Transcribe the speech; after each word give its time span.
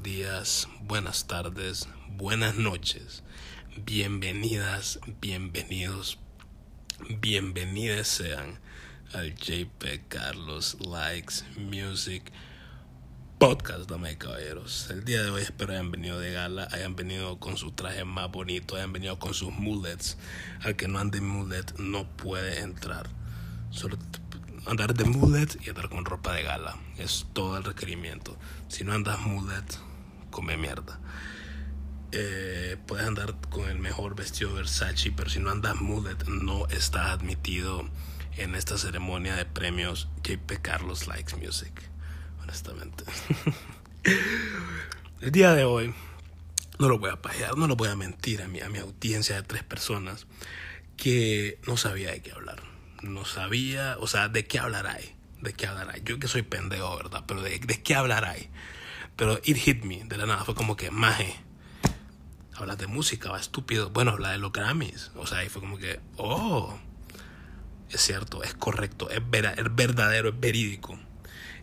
buenos 0.00 0.02
días, 0.02 0.68
buenas 0.82 1.26
tardes, 1.26 1.88
buenas 2.16 2.54
noches. 2.54 3.22
Bienvenidas, 3.84 4.98
bienvenidos, 5.20 6.18
bienvenidas 7.20 8.08
sean 8.08 8.60
al 9.12 9.34
JP 9.34 10.08
Carlos 10.08 10.78
Likes 10.80 11.44
Music 11.58 12.32
Podcast, 13.38 13.90
damas 13.90 14.12
y 14.12 14.16
caballeros. 14.16 14.88
El 14.90 15.04
día 15.04 15.22
de 15.22 15.30
hoy 15.30 15.42
espero 15.42 15.72
hayan 15.72 15.90
venido 15.90 16.18
de 16.18 16.32
gala, 16.32 16.68
hayan 16.72 16.96
venido 16.96 17.38
con 17.38 17.58
su 17.58 17.72
traje 17.72 18.04
más 18.04 18.30
bonito, 18.30 18.76
hayan 18.76 18.92
venido 18.92 19.18
con 19.18 19.34
sus 19.34 19.52
mullets. 19.52 20.16
Al 20.62 20.76
que 20.76 20.88
no 20.88 20.98
ande 20.98 21.20
mullet 21.20 21.78
no 21.78 22.08
puede 22.16 22.60
entrar. 22.60 23.10
Solo 23.70 23.98
andar 24.66 24.94
de 24.94 25.04
mullet 25.04 25.58
y 25.64 25.68
andar 25.68 25.88
con 25.90 26.04
ropa 26.04 26.32
de 26.32 26.42
gala. 26.42 26.76
Es 26.96 27.26
todo 27.32 27.58
el 27.58 27.64
requerimiento. 27.64 28.36
Si 28.68 28.84
no 28.84 28.92
andas 28.92 29.20
mullet, 29.20 29.89
come 30.30 30.56
mierda. 30.56 31.00
Eh, 32.12 32.76
puedes 32.86 33.06
andar 33.06 33.36
con 33.50 33.68
el 33.68 33.78
mejor 33.78 34.16
vestido 34.16 34.54
Versace, 34.54 35.12
pero 35.12 35.30
si 35.30 35.38
no 35.38 35.50
andas 35.50 35.80
mullet, 35.80 36.26
no 36.26 36.66
estás 36.68 37.10
admitido 37.10 37.88
en 38.36 38.54
esta 38.54 38.78
ceremonia 38.78 39.36
de 39.36 39.44
premios 39.44 40.08
JP 40.24 40.60
Carlos 40.62 41.06
Likes 41.06 41.36
Music. 41.36 41.72
Honestamente. 42.42 43.04
el 45.20 45.30
día 45.30 45.52
de 45.54 45.64
hoy, 45.64 45.94
no 46.78 46.88
lo 46.88 46.98
voy 46.98 47.10
a 47.10 47.22
pajear, 47.22 47.56
no 47.56 47.66
lo 47.66 47.76
voy 47.76 47.88
a 47.88 47.96
mentir 47.96 48.42
a 48.42 48.48
mi, 48.48 48.60
a 48.60 48.68
mi 48.68 48.78
audiencia 48.78 49.36
de 49.36 49.42
tres 49.42 49.62
personas 49.62 50.26
que 50.96 51.60
no 51.66 51.76
sabía 51.76 52.10
de 52.10 52.22
qué 52.22 52.32
hablar 52.32 52.70
no 53.02 53.24
sabía, 53.24 53.96
o 54.00 54.06
sea, 54.06 54.28
¿de 54.28 54.46
qué 54.46 54.58
hablará? 54.58 54.98
¿De 55.40 55.52
qué 55.52 55.66
hablará? 55.66 55.96
Yo 55.98 56.18
que 56.18 56.28
soy 56.28 56.42
pendejo, 56.42 56.96
¿verdad? 56.96 57.24
Pero 57.26 57.42
¿de, 57.42 57.58
de 57.58 57.82
qué 57.82 57.94
hablará? 57.94 58.34
Pero 59.20 59.38
it 59.44 59.58
hit 59.58 59.84
me, 59.84 60.02
de 60.04 60.16
la 60.16 60.24
nada, 60.24 60.46
fue 60.46 60.54
como 60.54 60.78
que, 60.78 60.90
maje, 60.90 61.36
hablas 62.54 62.78
de 62.78 62.86
música, 62.86 63.30
va 63.30 63.38
estúpido. 63.38 63.90
Bueno, 63.90 64.12
habla 64.12 64.30
de 64.30 64.38
los 64.38 64.50
Grammys, 64.50 65.10
o 65.14 65.26
sea, 65.26 65.40
ahí 65.40 65.50
fue 65.50 65.60
como 65.60 65.76
que, 65.76 66.00
oh, 66.16 66.74
es 67.90 68.00
cierto, 68.00 68.42
es 68.42 68.54
correcto, 68.54 69.10
es, 69.10 69.20
vera, 69.28 69.52
es 69.52 69.66
verdadero, 69.74 70.30
es 70.30 70.40
verídico. 70.40 70.98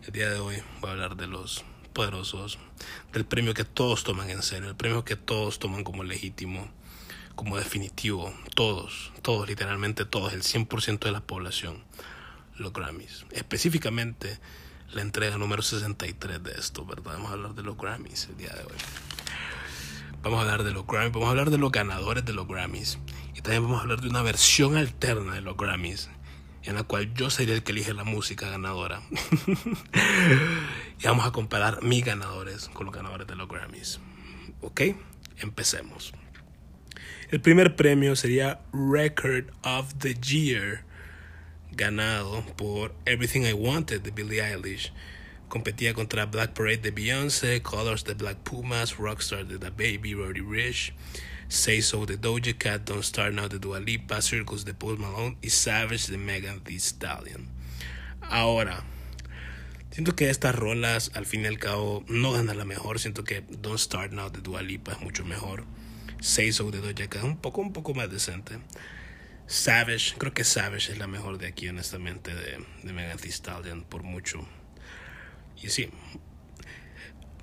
El 0.06 0.12
día 0.12 0.30
de 0.30 0.38
hoy 0.38 0.62
voy 0.80 0.90
a 0.90 0.92
hablar 0.92 1.16
de 1.16 1.26
los 1.26 1.64
poderosos, 1.92 2.60
del 3.12 3.26
premio 3.26 3.54
que 3.54 3.64
todos 3.64 4.04
toman 4.04 4.30
en 4.30 4.44
serio, 4.44 4.68
el 4.68 4.76
premio 4.76 5.04
que 5.04 5.16
todos 5.16 5.58
toman 5.58 5.82
como 5.82 6.04
legítimo 6.04 6.70
como 7.34 7.56
definitivo, 7.56 8.32
todos, 8.54 9.10
todos, 9.22 9.48
literalmente 9.48 10.04
todos, 10.04 10.32
el 10.32 10.42
100% 10.42 11.00
de 11.00 11.10
la 11.10 11.22
población, 11.22 11.82
los 12.54 12.72
Grammys. 12.72 13.26
Específicamente 13.32 14.38
la 14.92 15.02
entrega 15.02 15.36
número 15.36 15.62
63 15.62 16.42
de 16.42 16.52
esto, 16.52 16.84
¿verdad? 16.84 17.12
Vamos 17.14 17.30
a 17.30 17.34
hablar 17.34 17.54
de 17.54 17.62
los 17.62 17.76
Grammys 17.76 18.28
el 18.30 18.36
día 18.36 18.50
de 18.50 18.62
hoy. 18.62 18.78
Vamos 20.22 20.38
a 20.38 20.42
hablar 20.42 20.64
de 20.64 20.72
los 20.72 20.86
Grammys, 20.86 21.12
vamos 21.12 21.26
a 21.28 21.30
hablar 21.30 21.50
de 21.50 21.58
los 21.58 21.70
ganadores 21.70 22.24
de 22.24 22.32
los 22.32 22.48
Grammys. 22.48 22.98
Y 23.34 23.40
también 23.40 23.62
vamos 23.62 23.78
a 23.78 23.82
hablar 23.82 24.00
de 24.00 24.08
una 24.08 24.22
versión 24.22 24.76
alterna 24.76 25.34
de 25.34 25.42
los 25.42 25.56
Grammys, 25.56 26.10
en 26.64 26.74
la 26.74 26.82
cual 26.82 27.12
yo 27.14 27.30
sería 27.30 27.54
el 27.54 27.62
que 27.62 27.72
elige 27.72 27.92
la 27.92 28.04
música 28.04 28.48
ganadora. 28.48 29.02
y 30.98 31.04
vamos 31.04 31.26
a 31.26 31.32
comparar 31.32 31.82
mis 31.82 32.04
ganadores 32.04 32.68
con 32.70 32.86
los 32.86 32.94
ganadores 32.94 33.26
de 33.26 33.36
los 33.36 33.48
Grammys. 33.48 34.00
¿Ok? 34.62 34.80
Empecemos. 35.36 36.12
El 37.30 37.40
primer 37.40 37.76
premio 37.76 38.16
sería 38.16 38.60
Record 38.72 39.50
of 39.62 39.94
the 39.98 40.14
Year, 40.14 40.84
ganado 41.78 42.44
por 42.56 42.92
Everything 43.06 43.42
I 43.42 43.52
Wanted 43.52 44.02
de 44.02 44.10
Billie 44.10 44.42
Eilish. 44.42 44.92
Competía 45.48 45.94
contra 45.94 46.26
Black 46.26 46.52
Parade 46.52 46.78
de 46.78 46.90
Beyoncé, 46.90 47.62
Colors 47.62 48.04
de 48.04 48.14
Black 48.14 48.36
Pumas, 48.38 48.96
Rockstar 48.98 49.46
de 49.46 49.58
The 49.58 49.70
Baby, 49.70 50.12
Roddy 50.12 50.40
Rich, 50.40 50.92
Say 51.46 51.80
So 51.80 52.04
de 52.04 52.18
Doja 52.18 52.52
Cat, 52.58 52.82
Don't 52.84 53.04
Start 53.04 53.32
Now 53.32 53.48
de 53.48 53.60
Dua 53.60 53.78
Lipa, 53.78 54.20
Circles 54.20 54.64
de 54.64 54.74
Post 54.74 54.98
Malone 54.98 55.38
y 55.40 55.50
Savage 55.50 56.10
de 56.10 56.18
Megan 56.18 56.60
Thee 56.64 56.80
Stallion. 56.80 57.48
Ahora, 58.20 58.82
siento 59.92 60.16
que 60.16 60.30
estas 60.30 60.56
rolas 60.56 61.12
al 61.14 61.26
fin 61.26 61.42
y 61.42 61.46
al 61.46 61.58
cabo 61.58 62.04
no 62.08 62.32
ganan 62.32 62.58
la 62.58 62.64
mejor, 62.64 62.98
siento 62.98 63.22
que 63.22 63.42
Don't 63.48 63.78
Start 63.78 64.12
Now 64.12 64.30
de 64.30 64.40
Dua 64.40 64.62
Lipa 64.62 64.92
es 64.92 65.00
mucho 65.00 65.24
mejor. 65.24 65.64
Say 66.20 66.50
So 66.50 66.72
de 66.72 66.80
Doja 66.80 67.08
Cat, 67.08 67.22
un 67.22 67.38
poco, 67.38 67.60
un 67.60 67.72
poco 67.72 67.94
más 67.94 68.10
decente. 68.10 68.58
Savage, 69.48 70.14
creo 70.18 70.34
que 70.34 70.44
Savage 70.44 70.92
es 70.92 70.98
la 70.98 71.06
mejor 71.06 71.38
de 71.38 71.46
aquí, 71.46 71.68
honestamente, 71.68 72.34
de, 72.34 72.64
de 72.82 72.92
Megan 72.92 73.16
Thee 73.16 73.30
Stallion, 73.30 73.82
por 73.82 74.02
mucho. 74.02 74.46
Y 75.60 75.70
sí, 75.70 75.90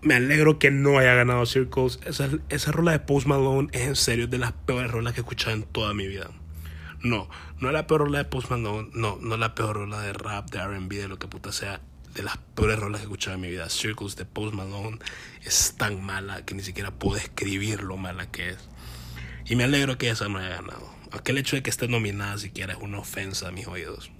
me 0.05 0.13
alegro 0.13 0.59
que 0.59 0.69
no 0.69 0.99
haya 0.99 1.15
ganado 1.15 1.47
Circles. 1.47 1.99
Esa, 2.05 2.29
esa 2.49 2.71
rola 2.71 2.91
de 2.91 2.99
Post 2.99 3.25
Malone 3.25 3.69
es 3.71 3.87
en 3.87 3.95
serio 3.95 4.27
de 4.27 4.37
las 4.37 4.51
peores 4.51 4.91
rolas 4.91 5.13
que 5.13 5.21
he 5.21 5.23
escuchado 5.23 5.55
en 5.55 5.63
toda 5.63 5.95
mi 5.95 6.07
vida. 6.07 6.29
No, 7.01 7.27
no 7.59 7.69
es 7.69 7.73
la 7.73 7.87
peor 7.87 8.01
rola 8.01 8.19
de 8.19 8.25
Post 8.25 8.51
Malone, 8.51 8.89
no, 8.93 9.17
no 9.19 9.33
es 9.33 9.39
la 9.39 9.55
peor 9.55 9.75
rola 9.75 9.99
de 10.01 10.13
rap, 10.13 10.51
de 10.51 10.63
RB, 10.63 10.89
de 10.89 11.07
lo 11.07 11.17
que 11.17 11.27
puta 11.27 11.51
sea 11.51 11.81
de 12.13 12.21
las 12.21 12.37
peores 12.37 12.77
rolas 12.77 13.01
que 13.01 13.05
he 13.05 13.07
escuchado 13.07 13.33
en 13.35 13.41
mi 13.41 13.49
vida. 13.49 13.67
Circles 13.67 14.15
de 14.15 14.25
Post 14.25 14.53
Malone 14.53 14.99
es 15.43 15.73
tan 15.75 16.03
mala 16.03 16.45
que 16.45 16.53
ni 16.53 16.61
siquiera 16.61 16.91
puedo 16.91 17.17
escribir 17.17 17.81
lo 17.81 17.97
mala 17.97 18.29
que 18.29 18.49
es. 18.49 18.69
Y 19.45 19.55
me 19.55 19.63
alegro 19.63 19.97
que 19.97 20.11
esa 20.11 20.29
no 20.29 20.37
haya 20.37 20.49
ganado. 20.49 20.94
Aunque 21.11 21.31
el 21.31 21.37
hecho 21.37 21.55
de 21.55 21.63
que 21.63 21.69
esté 21.69 21.87
nominada 21.87 22.37
siquiera 22.37 22.73
es 22.73 22.79
una 22.81 22.99
ofensa 22.99 23.47
a 23.47 23.51
mis 23.51 23.67
oídos. 23.67 24.11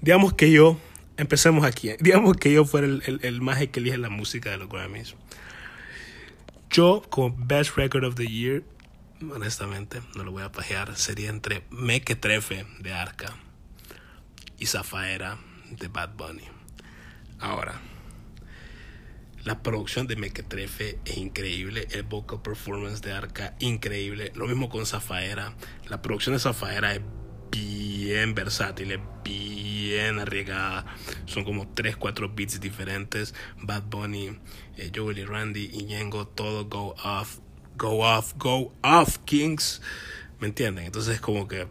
Digamos 0.00 0.34
que 0.34 0.50
yo, 0.50 0.78
empecemos 1.16 1.64
aquí, 1.64 1.90
digamos 2.00 2.36
que 2.36 2.52
yo 2.52 2.64
fuera 2.64 2.86
el, 2.86 3.02
el, 3.06 3.20
el 3.22 3.40
maje 3.40 3.70
que 3.70 3.80
elige 3.80 3.98
la 3.98 4.10
música 4.10 4.50
de 4.50 4.58
los 4.58 4.68
Grammys. 4.68 5.16
Yo, 6.70 7.02
como 7.08 7.34
Best 7.36 7.76
Record 7.76 8.04
of 8.04 8.14
the 8.14 8.26
Year, 8.26 8.62
honestamente, 9.20 10.00
no 10.14 10.24
lo 10.24 10.32
voy 10.32 10.42
a 10.42 10.52
pajear, 10.52 10.96
sería 10.96 11.30
entre 11.30 11.64
Mequetrefe 11.70 12.66
de 12.80 12.92
Arca 12.92 13.34
y 14.58 14.66
Zafaera 14.66 15.38
de 15.70 15.88
Bad 15.88 16.14
Bunny. 16.16 16.44
Ahora, 17.40 17.80
la 19.44 19.62
producción 19.62 20.06
de 20.06 20.16
Mequetrefe 20.16 20.98
es 21.04 21.16
increíble, 21.16 21.86
el 21.90 22.02
vocal 22.02 22.42
performance 22.42 23.00
de 23.00 23.12
Arca 23.12 23.54
increíble, 23.60 24.32
lo 24.34 24.46
mismo 24.46 24.68
con 24.68 24.86
Zafaera, 24.86 25.54
la 25.88 26.02
producción 26.02 26.34
de 26.34 26.40
Zafaera 26.40 26.94
es 26.94 27.00
bien 27.50 28.34
versátil, 28.34 28.92
es 28.92 29.00
bien 29.24 30.18
arriesgada, 30.18 30.86
son 31.26 31.44
como 31.44 31.68
3, 31.68 31.96
4 31.96 32.32
beats 32.34 32.60
diferentes, 32.60 33.34
Bad 33.62 33.84
Bunny, 33.84 34.38
eh, 34.76 34.90
Joel 34.94 35.18
y 35.18 35.24
Randy 35.24 35.70
y 35.72 35.86
Yengo, 35.86 36.26
todo 36.26 36.66
go 36.66 36.94
off, 37.04 37.38
go 37.76 38.04
off, 38.04 38.34
go 38.36 38.72
off, 38.82 39.18
Kings, 39.24 39.80
¿me 40.40 40.48
entienden? 40.48 40.86
Entonces 40.86 41.16
es 41.16 41.20
como 41.20 41.48
que 41.48 41.66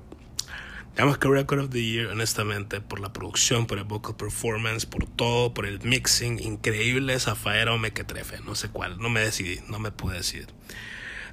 Que 0.98 1.04
Record 1.30 1.60
of 1.60 1.70
the 1.70 1.84
Year, 1.84 2.08
honestamente, 2.08 2.82
por 2.82 3.00
la 3.00 3.14
producción, 3.14 3.68
por 3.68 3.78
el 3.78 3.84
vocal 3.84 4.16
performance, 4.16 4.88
por 4.88 5.06
todo, 5.06 5.54
por 5.54 5.68
el 5.68 5.80
mixing, 5.82 6.40
increíble, 6.40 7.20
Zafaera 7.20 7.72
o 7.72 7.78
Mequetrefe, 7.78 8.40
no 8.44 8.56
sé 8.56 8.70
cuál, 8.70 8.98
no 8.98 9.08
me 9.08 9.20
decidí, 9.20 9.60
no 9.68 9.78
me 9.78 9.92
pude 9.92 10.18
decidir. 10.18 10.48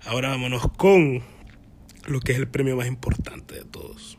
Ahora 0.04 0.28
vámonos 0.28 0.70
con 0.76 1.22
lo 2.04 2.20
que 2.20 2.32
es 2.32 2.38
el 2.38 2.47
premio 2.47 2.76
más 2.76 2.86
importante 2.86 3.54
de 3.54 3.64
todos. 3.64 4.19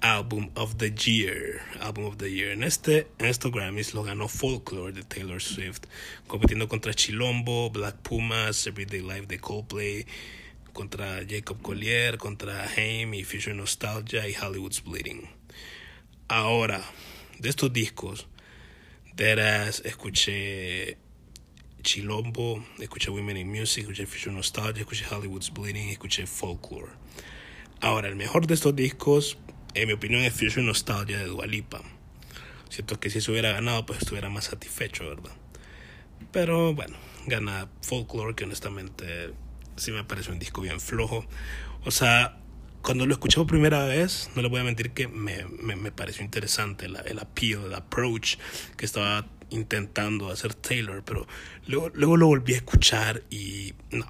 Album 0.00 0.48
of 0.54 0.76
the 0.78 0.94
Year. 0.94 1.60
Album 1.82 2.06
of 2.06 2.16
the 2.16 2.32
Year. 2.32 2.52
En 2.52 2.64
este, 2.64 3.06
en 3.18 3.26
estos 3.26 3.52
Grammys 3.52 3.92
lo 3.92 4.02
ganó 4.02 4.28
Folklore 4.28 4.94
de 4.94 5.02
Taylor 5.02 5.42
Swift, 5.42 5.82
compitiendo 6.26 6.68
contra 6.68 6.94
Chilombo, 6.94 7.68
Black 7.68 7.96
Pumas, 7.96 8.66
Everyday 8.66 9.02
Life 9.02 9.26
de 9.26 9.38
Coldplay, 9.38 10.06
contra 10.74 11.24
Jacob 11.26 11.62
Collier, 11.62 12.18
contra 12.18 12.68
Haim 12.76 13.14
y 13.14 13.24
Future 13.24 13.54
Nostalgia 13.54 14.28
y 14.28 14.34
Hollywood's 14.34 14.84
Bleeding. 14.84 15.26
Ahora, 16.28 16.84
de 17.38 17.48
estos 17.48 17.72
discos, 17.72 18.26
Deadass, 19.14 19.82
escuché 19.86 20.98
Chilombo, 21.82 22.66
escuché 22.80 23.10
Women 23.10 23.36
in 23.36 23.48
Music, 23.48 23.84
escuché 23.84 24.06
Future 24.06 24.34
Nostalgia, 24.34 24.80
escuché 24.80 25.06
Hollywood's 25.08 25.52
Bleeding, 25.52 25.88
escuché 25.88 26.26
Folklore. 26.26 26.92
Ahora, 27.80 28.08
el 28.08 28.16
mejor 28.16 28.46
de 28.46 28.54
estos 28.54 28.74
discos, 28.74 29.38
en 29.74 29.86
mi 29.86 29.94
opinión, 29.94 30.22
es 30.22 30.34
Future 30.34 30.62
Nostalgia 30.62 31.18
de 31.18 31.26
Dualipa. 31.26 31.82
Siento 32.68 32.98
que 32.98 33.10
si 33.10 33.20
se 33.20 33.30
hubiera 33.30 33.52
ganado, 33.52 33.86
pues 33.86 34.00
estuviera 34.00 34.28
más 34.28 34.46
satisfecho, 34.46 35.08
¿verdad? 35.08 35.36
Pero 36.32 36.74
bueno, 36.74 36.96
gana 37.26 37.68
Folklore, 37.82 38.34
que 38.34 38.44
honestamente 38.44 39.32
sí 39.76 39.92
me 39.92 40.04
pareció 40.04 40.32
un 40.32 40.38
disco 40.38 40.60
bien 40.60 40.80
flojo. 40.80 41.24
O 41.84 41.90
sea, 41.90 42.38
cuando 42.82 43.06
lo 43.06 43.14
escuché 43.14 43.36
por 43.36 43.46
primera 43.46 43.84
vez, 43.84 44.30
no 44.34 44.42
le 44.42 44.48
voy 44.48 44.60
a 44.60 44.64
mentir 44.64 44.90
que 44.92 45.08
me, 45.08 45.44
me, 45.62 45.76
me 45.76 45.90
pareció 45.90 46.24
interesante 46.24 46.88
la, 46.88 47.00
el 47.00 47.18
appeal, 47.18 47.64
el 47.64 47.74
approach 47.74 48.36
que 48.76 48.84
estaba 48.84 49.26
intentando 49.50 50.30
hacer 50.30 50.54
Taylor, 50.54 51.02
pero 51.04 51.26
luego, 51.66 51.90
luego 51.94 52.16
lo 52.16 52.26
volví 52.26 52.54
a 52.54 52.56
escuchar 52.56 53.22
y 53.30 53.74
no. 53.90 54.06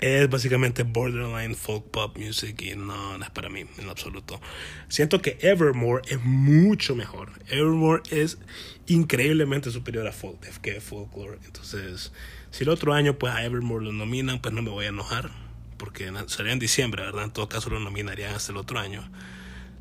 es 0.00 0.28
básicamente 0.28 0.82
borderline 0.82 1.54
folk 1.54 1.90
pop 1.90 2.16
music 2.18 2.60
y 2.62 2.74
no, 2.74 3.18
no 3.18 3.24
es 3.24 3.30
para 3.30 3.48
mí 3.48 3.64
en 3.78 3.88
absoluto. 3.88 4.40
Siento 4.88 5.20
que 5.20 5.38
Evermore 5.40 6.02
es 6.08 6.20
mucho 6.22 6.96
mejor. 6.96 7.32
Evermore 7.48 8.02
es 8.10 8.38
increíblemente 8.86 9.70
superior 9.70 10.06
a 10.06 10.12
folk, 10.12 10.40
que 10.60 10.80
Folklore. 10.80 11.38
Entonces, 11.44 12.12
si 12.50 12.64
el 12.64 12.70
otro 12.70 12.92
año 12.92 13.18
pues 13.18 13.32
a 13.32 13.44
Evermore 13.44 13.84
lo 13.84 13.92
nominan, 13.92 14.40
pues 14.40 14.54
no 14.54 14.62
me 14.62 14.70
voy 14.70 14.86
a 14.86 14.88
enojar, 14.88 15.30
porque 15.76 16.12
sería 16.26 16.52
en 16.52 16.58
diciembre, 16.58 17.02
¿verdad? 17.02 17.24
En 17.24 17.30
todo 17.30 17.48
caso 17.48 17.70
lo 17.70 17.80
nominarían 17.80 18.34
hasta 18.34 18.52
el 18.52 18.58
otro 18.58 18.78
año. 18.78 19.08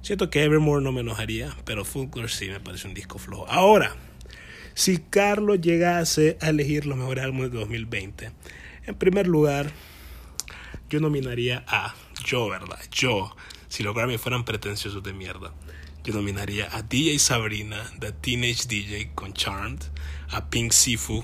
Siento 0.01 0.29
que 0.29 0.43
Evermore 0.43 0.83
no 0.83 0.91
me 0.91 1.01
enojaría, 1.01 1.55
pero 1.65 1.83
Folklore 1.83 2.29
sí 2.29 2.47
me 2.47 2.59
parece 2.59 2.87
un 2.87 2.93
disco 2.93 3.17
flojo. 3.17 3.47
Ahora, 3.49 3.95
si 4.73 4.97
Carlos 4.97 5.59
llegase 5.59 6.37
a 6.41 6.49
elegir 6.49 6.85
los 6.85 6.97
mejores 6.97 7.25
álbumes 7.25 7.51
de 7.51 7.59
2020, 7.59 8.31
en 8.85 8.95
primer 8.95 9.27
lugar, 9.27 9.71
yo 10.89 10.99
nominaría 10.99 11.65
a, 11.67 11.95
yo, 12.23 12.49
¿verdad? 12.49 12.79
Yo, 12.91 13.35
si 13.67 13.83
los 13.83 13.93
Grammy 13.93 14.17
fueran 14.17 14.45
pretenciosos 14.45 15.03
de 15.03 15.11
mierda, 15.11 15.53
yo 16.03 16.13
nominaría 16.13 16.69
a 16.71 16.81
DJ 16.81 17.19
Sabrina, 17.19 17.91
The 17.99 18.13
Teenage 18.13 18.67
DJ 18.67 19.11
con 19.13 19.33
Charmed, 19.33 19.81
a 20.31 20.49
Pink 20.49 20.71
Sifu, 20.71 21.23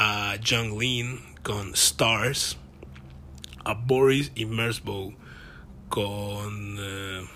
a 0.00 0.36
Jung 0.40 0.78
Lean 0.78 1.18
con 1.42 1.74
Stars, 1.74 2.56
a 3.64 3.74
Boris 3.74 4.30
Immersbow 4.36 5.12
con... 5.88 6.76
Eh, 6.78 7.26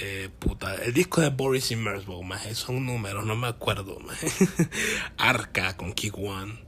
eh, 0.00 0.30
puta, 0.38 0.74
el 0.76 0.94
disco 0.94 1.20
de 1.20 1.28
Boris 1.28 1.70
Immersbow, 1.70 2.22
más 2.22 2.46
son 2.56 2.86
números, 2.86 3.26
no 3.26 3.36
me 3.36 3.48
acuerdo. 3.48 3.98
Arca 5.18 5.76
con 5.76 5.92
Kick 5.92 6.16
One. 6.16 6.64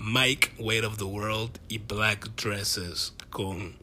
Mike, 0.00 0.54
Weight 0.58 0.84
of 0.84 0.98
the 0.98 1.04
World 1.04 1.60
y 1.68 1.78
Black 1.78 2.34
Dresses 2.34 3.14
con 3.30 3.76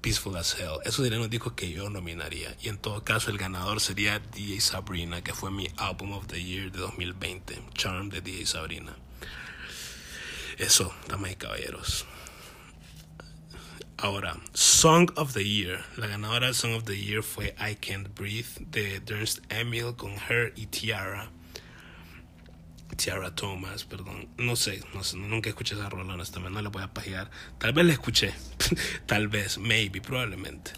Peaceful 0.00 0.36
as 0.36 0.54
Hell. 0.58 0.78
Esos 0.84 1.04
serían 1.04 1.20
los 1.20 1.30
discos 1.30 1.54
que 1.54 1.70
yo 1.70 1.90
nominaría. 1.90 2.56
Y 2.62 2.68
en 2.68 2.78
todo 2.78 3.04
caso, 3.04 3.30
el 3.30 3.38
ganador 3.38 3.80
sería 3.80 4.18
DJ 4.18 4.60
Sabrina, 4.60 5.22
que 5.22 5.34
fue 5.34 5.50
mi 5.50 5.68
Album 5.76 6.12
of 6.12 6.26
the 6.28 6.42
Year 6.42 6.70
de 6.70 6.78
2020. 6.78 7.60
Charm 7.74 8.08
de 8.08 8.20
DJ 8.20 8.46
Sabrina. 8.46 8.96
Eso, 10.56 10.94
damas 11.08 11.32
y 11.32 11.36
caballeros. 11.36 12.06
Ahora, 13.96 14.40
Song 14.54 15.10
of 15.16 15.34
the 15.34 15.44
Year. 15.44 15.84
La 15.96 16.06
ganadora 16.06 16.46
del 16.46 16.54
Song 16.54 16.74
of 16.74 16.84
the 16.84 16.96
Year 16.96 17.22
fue 17.22 17.54
I 17.58 17.74
Can't 17.74 18.14
Breathe 18.14 18.66
de 18.70 19.02
Ernst 19.08 19.40
Emil 19.50 19.96
con 19.96 20.12
Her 20.12 20.52
y 20.54 20.66
Tiara. 20.66 21.30
Tiara 22.98 23.32
Thomas, 23.32 23.84
perdón. 23.84 24.28
No 24.36 24.56
sé, 24.56 24.82
no 24.92 25.04
sé, 25.04 25.16
nunca 25.16 25.48
escuché 25.48 25.76
esa 25.76 25.88
rola, 25.88 26.14
honestamente, 26.14 26.54
no 26.54 26.62
la 26.62 26.68
voy 26.68 26.82
a 26.82 26.92
pajear. 26.92 27.30
Tal 27.58 27.72
vez 27.72 27.86
la 27.86 27.92
escuché, 27.92 28.34
tal 29.06 29.28
vez, 29.28 29.56
maybe, 29.56 30.00
probablemente. 30.00 30.72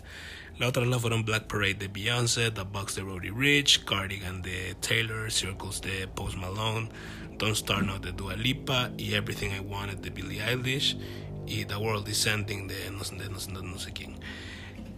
La 0.59 0.69
otra 0.69 0.85
la 0.85 0.99
fueron 0.99 1.25
Black 1.25 1.47
Parade 1.47 1.75
de 1.75 1.89
Beyoncé, 1.89 2.51
The 2.51 2.63
Box 2.63 2.97
de 2.97 3.03
Roddy 3.03 3.31
Rich, 3.31 3.85
Cardigan 3.87 4.43
de 4.43 4.75
Taylor, 4.87 5.33
Circles 5.33 5.81
de 5.81 6.07
Post 6.09 6.37
Malone, 6.37 6.91
Don't 7.39 7.57
Start 7.57 7.87
Now 7.87 7.99
de 7.99 8.13
Dua 8.13 8.37
Lipa 8.37 8.91
y 8.99 9.15
Everything 9.15 9.53
I 9.57 9.61
Wanted 9.61 10.01
de 10.01 10.11
Billie 10.11 10.43
Eilish 10.43 10.99
y 11.47 11.65
The 11.65 11.77
World 11.77 12.07
Descending 12.07 12.69
de 12.69 12.91
no, 12.91 13.03
de 13.03 13.31
no, 13.31 13.63
no 13.63 13.79
sé 13.79 13.95
quién. 13.95 14.21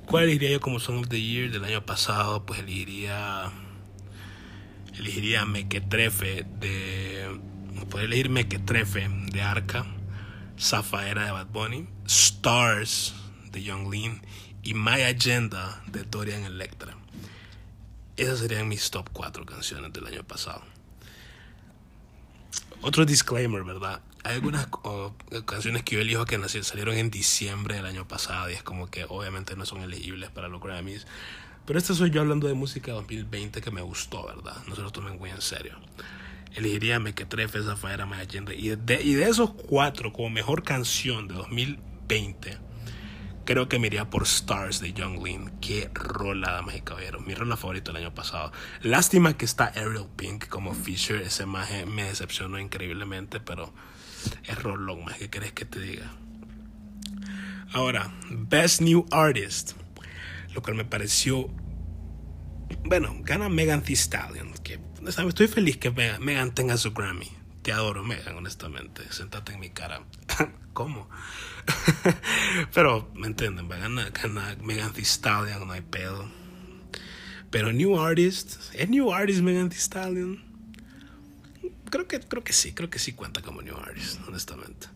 ¿Cuál 0.07 0.25
elegiría 0.25 0.51
yo 0.51 0.61
como 0.61 0.81
Song 0.81 1.03
of 1.03 1.09
the 1.09 1.23
Year 1.23 1.53
del 1.53 1.65
año 1.65 1.87
pasado? 1.87 2.45
Pues 2.45 2.59
elegiría 2.59 3.53
elegiría 4.99 5.45
Mequetrefe 5.45 6.47
de. 6.61 7.41
Podría 7.91 8.07
elegir 8.07 8.31
Mequetrefe 8.31 9.09
de 9.09 9.43
Arca, 9.43 9.85
Zafaera 10.59 11.27
de 11.27 11.33
Bad 11.33 11.49
Bunny, 11.49 11.89
Stars 12.07 13.15
de 13.51 13.63
Young 13.63 13.93
Lean 13.93 14.23
y 14.63 14.75
My 14.75 15.03
Agenda 15.03 15.83
de 15.89 16.05
Dorian 16.05 16.45
Electra. 16.45 16.97
Esas 18.17 18.39
serían 18.39 18.69
mis 18.69 18.91
top 18.91 19.11
4 19.13 19.45
canciones 19.45 19.93
del 19.93 20.07
año 20.07 20.23
pasado. 20.23 20.63
Otro 22.83 23.05
disclaimer, 23.05 23.65
¿verdad? 23.65 24.01
Hay 24.25 24.35
algunas 24.35 24.69
canciones 25.45 25.83
que 25.83 25.97
yo 25.97 26.03
elijo 26.03 26.25
que 26.25 26.39
salieron 26.49 26.97
en 26.97 27.11
diciembre 27.11 27.77
del 27.77 27.87
año 27.87 28.07
pasado 28.07 28.51
y 28.51 28.55
es 28.55 28.63
como 28.63 28.89
que 28.89 29.05
obviamente 29.09 29.57
no 29.57 29.67
son 29.67 29.83
elegibles 29.83 30.31
para 30.31 30.49
los 30.49 30.63
Grammys. 30.63 31.07
Pero 31.67 31.79
esto 31.79 31.95
soy 31.95 32.11
yo 32.11 32.21
hablando 32.21 32.49
de 32.49 32.55
música 32.55 32.93
2020 32.93 33.61
que 33.61 33.71
me 33.71 33.83
gustó, 33.83 34.27
¿verdad? 34.27 34.57
No 34.67 34.75
se 34.75 34.83
lo 34.83 34.91
tomen 34.91 35.19
muy 35.19 35.31
en 35.31 35.41
serio. 35.41 35.79
Elegiría 36.55 36.99
Mequetrefe, 36.99 37.63
Zafaera, 37.63 38.05
Mayagende. 38.05 38.55
Y 38.57 38.71
de, 38.71 39.03
y 39.03 39.15
de 39.15 39.29
esos 39.29 39.53
cuatro, 39.53 40.13
como 40.13 40.29
mejor 40.29 40.65
canción 40.65 41.29
de 41.29 41.35
2020, 41.35 42.59
creo 43.45 43.69
que 43.69 43.79
me 43.79 43.87
iría 43.87 44.11
por 44.11 44.25
Stars 44.25 44.81
de 44.81 44.93
Young 44.93 45.23
Lean. 45.23 45.53
Qué 45.61 45.89
rola, 45.95 46.53
damas 46.53 46.77
y 46.77 46.81
caballeros. 46.83 47.25
Mi 47.25 47.35
rola 47.35 47.57
favorita 47.57 47.93
del 47.93 48.03
año 48.03 48.15
pasado. 48.15 48.53
Lástima 48.83 49.37
que 49.37 49.45
está 49.45 49.67
Ariel 49.67 50.07
Pink 50.17 50.49
como 50.49 50.75
Fisher. 50.75 51.23
Ese 51.23 51.47
maje 51.47 51.87
me 51.87 52.05
decepcionó 52.05 52.59
increíblemente, 52.59 53.41
pero 53.41 53.73
es 54.45 54.63
rolón, 54.63 55.05
más 55.05 55.17
que 55.17 55.31
querés 55.31 55.53
que 55.53 55.65
te 55.65 55.81
diga. 55.81 56.11
Ahora, 57.73 58.13
Best 58.29 58.83
New 58.83 59.07
Artist 59.11 59.73
lo 60.55 60.63
cual 60.63 60.77
me 60.77 60.85
pareció. 60.85 61.49
Bueno, 62.85 63.15
gana 63.21 63.49
Megan 63.49 63.83
Thee 63.83 63.97
Stallion. 63.97 64.53
Que, 64.63 64.81
estoy 65.07 65.49
feliz 65.49 65.77
que 65.77 65.91
Megan, 65.91 66.55
tenga 66.55 66.77
su 66.77 66.93
Grammy. 66.93 67.31
Te 67.63 67.73
adoro, 67.73 68.03
Megan, 68.03 68.37
honestamente. 68.37 69.03
Sentate 69.11 69.53
en 69.53 69.61
mi 69.61 69.71
cara. 69.71 70.03
¿Cómo? 70.73 71.09
Pero, 72.75 73.11
¿me 73.15 73.27
entienden? 73.27 73.69
Gana, 73.69 74.11
gana 74.11 74.57
Megan 74.63 74.93
Thee 74.93 75.05
Stallion, 75.05 75.67
no 75.67 75.73
hay 75.73 75.83
pedo. 75.83 76.29
Pero 77.51 77.71
New 77.71 78.01
Artist, 78.01 78.75
¿es 78.75 78.89
New 78.89 79.13
Artist 79.13 79.43
Megan 79.43 79.69
Thee 79.69 79.79
Stallion? 79.79 80.43
Creo 81.91 82.09
que, 82.09 82.19
creo 82.21 82.43
que 82.43 82.55
sí, 82.55 82.73
creo 82.73 82.89
que 82.89 82.99
sí 82.99 83.13
cuenta 83.13 83.43
como 83.43 83.61
New 83.61 83.77
Artist, 83.77 84.19
honestamente. 84.27 84.87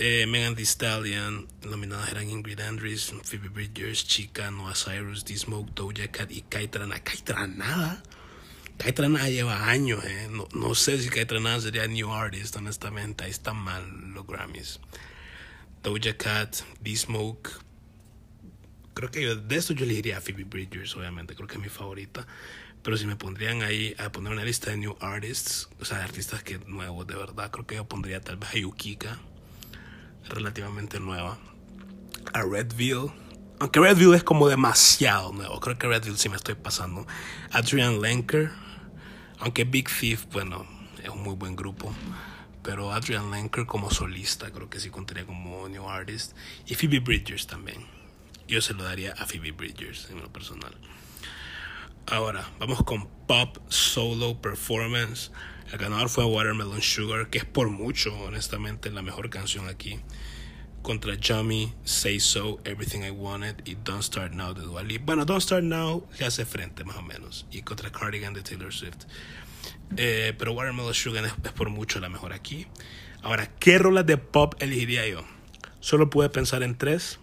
Eh, 0.00 0.26
Megan 0.28 0.54
Thee 0.54 0.64
Stallion, 0.64 1.48
nominadas 1.64 2.12
eran 2.12 2.30
Ingrid 2.30 2.60
Andrews, 2.60 3.12
Phoebe 3.24 3.48
Bridgers, 3.48 4.06
Chica, 4.06 4.48
Noah 4.48 4.76
Cyrus, 4.76 5.24
D-Smoke, 5.24 5.72
Doja 5.74 6.06
Cat 6.12 6.30
y 6.30 6.42
Kaitrana. 6.42 7.02
Kaitrana. 7.02 8.00
Kaitrana 8.76 9.28
lleva 9.28 9.68
años, 9.68 10.04
eh. 10.04 10.28
No, 10.54 10.74
sé 10.76 11.02
si 11.02 11.08
Kaitrana 11.08 11.60
sería 11.60 11.88
New 11.88 12.12
Artist, 12.12 12.54
honestamente. 12.54 13.24
Ahí 13.24 13.32
están 13.32 13.56
mal 13.56 14.12
los 14.14 14.24
Grammys. 14.24 14.78
Doja 15.82 16.16
Cat, 16.16 16.54
D-Smoke. 16.80 17.50
Creo 18.94 19.10
que 19.10 19.22
yo, 19.22 19.34
de 19.34 19.56
esto 19.56 19.72
yo 19.72 19.84
elegiría 19.84 20.18
a 20.18 20.20
Phoebe 20.20 20.44
Bridgers, 20.44 20.94
obviamente. 20.94 21.34
Creo 21.34 21.48
que 21.48 21.54
es 21.56 21.60
mi 21.60 21.70
favorita. 21.70 22.24
Pero 22.84 22.96
si 22.96 23.04
me 23.04 23.16
pondrían 23.16 23.62
ahí 23.62 23.96
a 23.98 24.12
poner 24.12 24.32
una 24.32 24.44
lista 24.44 24.70
de 24.70 24.76
new 24.76 24.96
artists, 25.00 25.68
o 25.80 25.84
sea, 25.84 26.04
artistas 26.04 26.44
que 26.44 26.60
nuevos 26.60 27.04
de 27.08 27.16
verdad, 27.16 27.50
creo 27.50 27.66
que 27.66 27.74
yo 27.74 27.88
pondría 27.88 28.20
tal 28.20 28.36
vez 28.36 28.50
a 28.50 28.58
Yukika 28.58 29.18
relativamente 30.28 31.00
nueva. 31.00 31.38
A 32.32 32.42
Redville. 32.42 33.12
Aunque 33.60 33.80
Redville 33.80 34.16
es 34.16 34.24
como 34.24 34.48
demasiado 34.48 35.32
nuevo. 35.32 35.58
Creo 35.60 35.78
que 35.78 35.86
Redville 35.86 36.18
sí 36.18 36.28
me 36.28 36.36
estoy 36.36 36.54
pasando. 36.54 37.06
Adrian 37.52 38.00
Lenker. 38.00 38.50
Aunque 39.40 39.64
Big 39.64 39.88
Thief, 39.88 40.26
bueno, 40.32 40.66
es 41.02 41.08
un 41.08 41.22
muy 41.22 41.34
buen 41.34 41.56
grupo. 41.56 41.92
Pero 42.62 42.92
Adrian 42.92 43.30
Lenker 43.30 43.66
como 43.66 43.90
solista 43.90 44.50
creo 44.50 44.68
que 44.68 44.80
sí 44.80 44.90
contaría 44.90 45.24
como 45.24 45.68
new 45.68 45.88
artist. 45.88 46.36
Y 46.66 46.74
Phoebe 46.74 47.00
Bridgers 47.00 47.46
también. 47.46 47.86
Yo 48.46 48.60
se 48.62 48.74
lo 48.74 48.84
daría 48.84 49.12
a 49.12 49.26
Phoebe 49.26 49.52
Bridgers 49.52 50.08
en 50.10 50.20
lo 50.20 50.32
personal. 50.32 50.74
Ahora, 52.06 52.48
vamos 52.58 52.82
con 52.84 53.06
Pop 53.26 53.58
Solo 53.68 54.40
Performance. 54.40 55.30
El 55.70 55.76
ganador 55.76 56.08
fue 56.08 56.24
Watermelon 56.24 56.80
Sugar, 56.80 57.28
que 57.28 57.38
es 57.38 57.44
por 57.44 57.68
mucho, 57.68 58.18
honestamente, 58.20 58.90
la 58.90 59.02
mejor 59.02 59.28
canción 59.28 59.68
aquí. 59.68 60.00
Contra 60.80 61.14
Jummy, 61.22 61.74
Say 61.84 62.20
So, 62.20 62.58
Everything 62.64 63.02
I 63.02 63.10
Wanted 63.10 63.66
y 63.66 63.74
Don't 63.74 64.02
Start 64.02 64.32
Now 64.32 64.54
de 64.54 64.62
Dua 64.62 64.82
Lipa. 64.82 65.04
Bueno, 65.04 65.26
Don't 65.26 65.42
Start 65.42 65.64
Now 65.64 66.08
le 66.18 66.24
hace 66.24 66.46
frente, 66.46 66.84
más 66.84 66.96
o 66.96 67.02
menos. 67.02 67.46
Y 67.50 67.60
contra 67.62 67.92
Cardigan 67.92 68.32
de 68.32 68.42
Taylor 68.42 68.72
Swift. 68.72 69.04
Eh, 69.98 70.32
pero 70.38 70.52
Watermelon 70.52 70.94
Sugar 70.94 71.26
es, 71.26 71.52
por 71.52 71.68
mucho 71.68 72.00
la 72.00 72.08
mejor 72.08 72.32
aquí. 72.32 72.66
Ahora, 73.20 73.50
¿qué 73.58 73.78
rolas 73.78 74.06
de 74.06 74.16
pop 74.16 74.54
elegiría 74.60 75.06
yo? 75.06 75.22
Solo 75.80 76.08
pude 76.08 76.30
pensar 76.30 76.62
en 76.62 76.78
tres. 76.78 77.18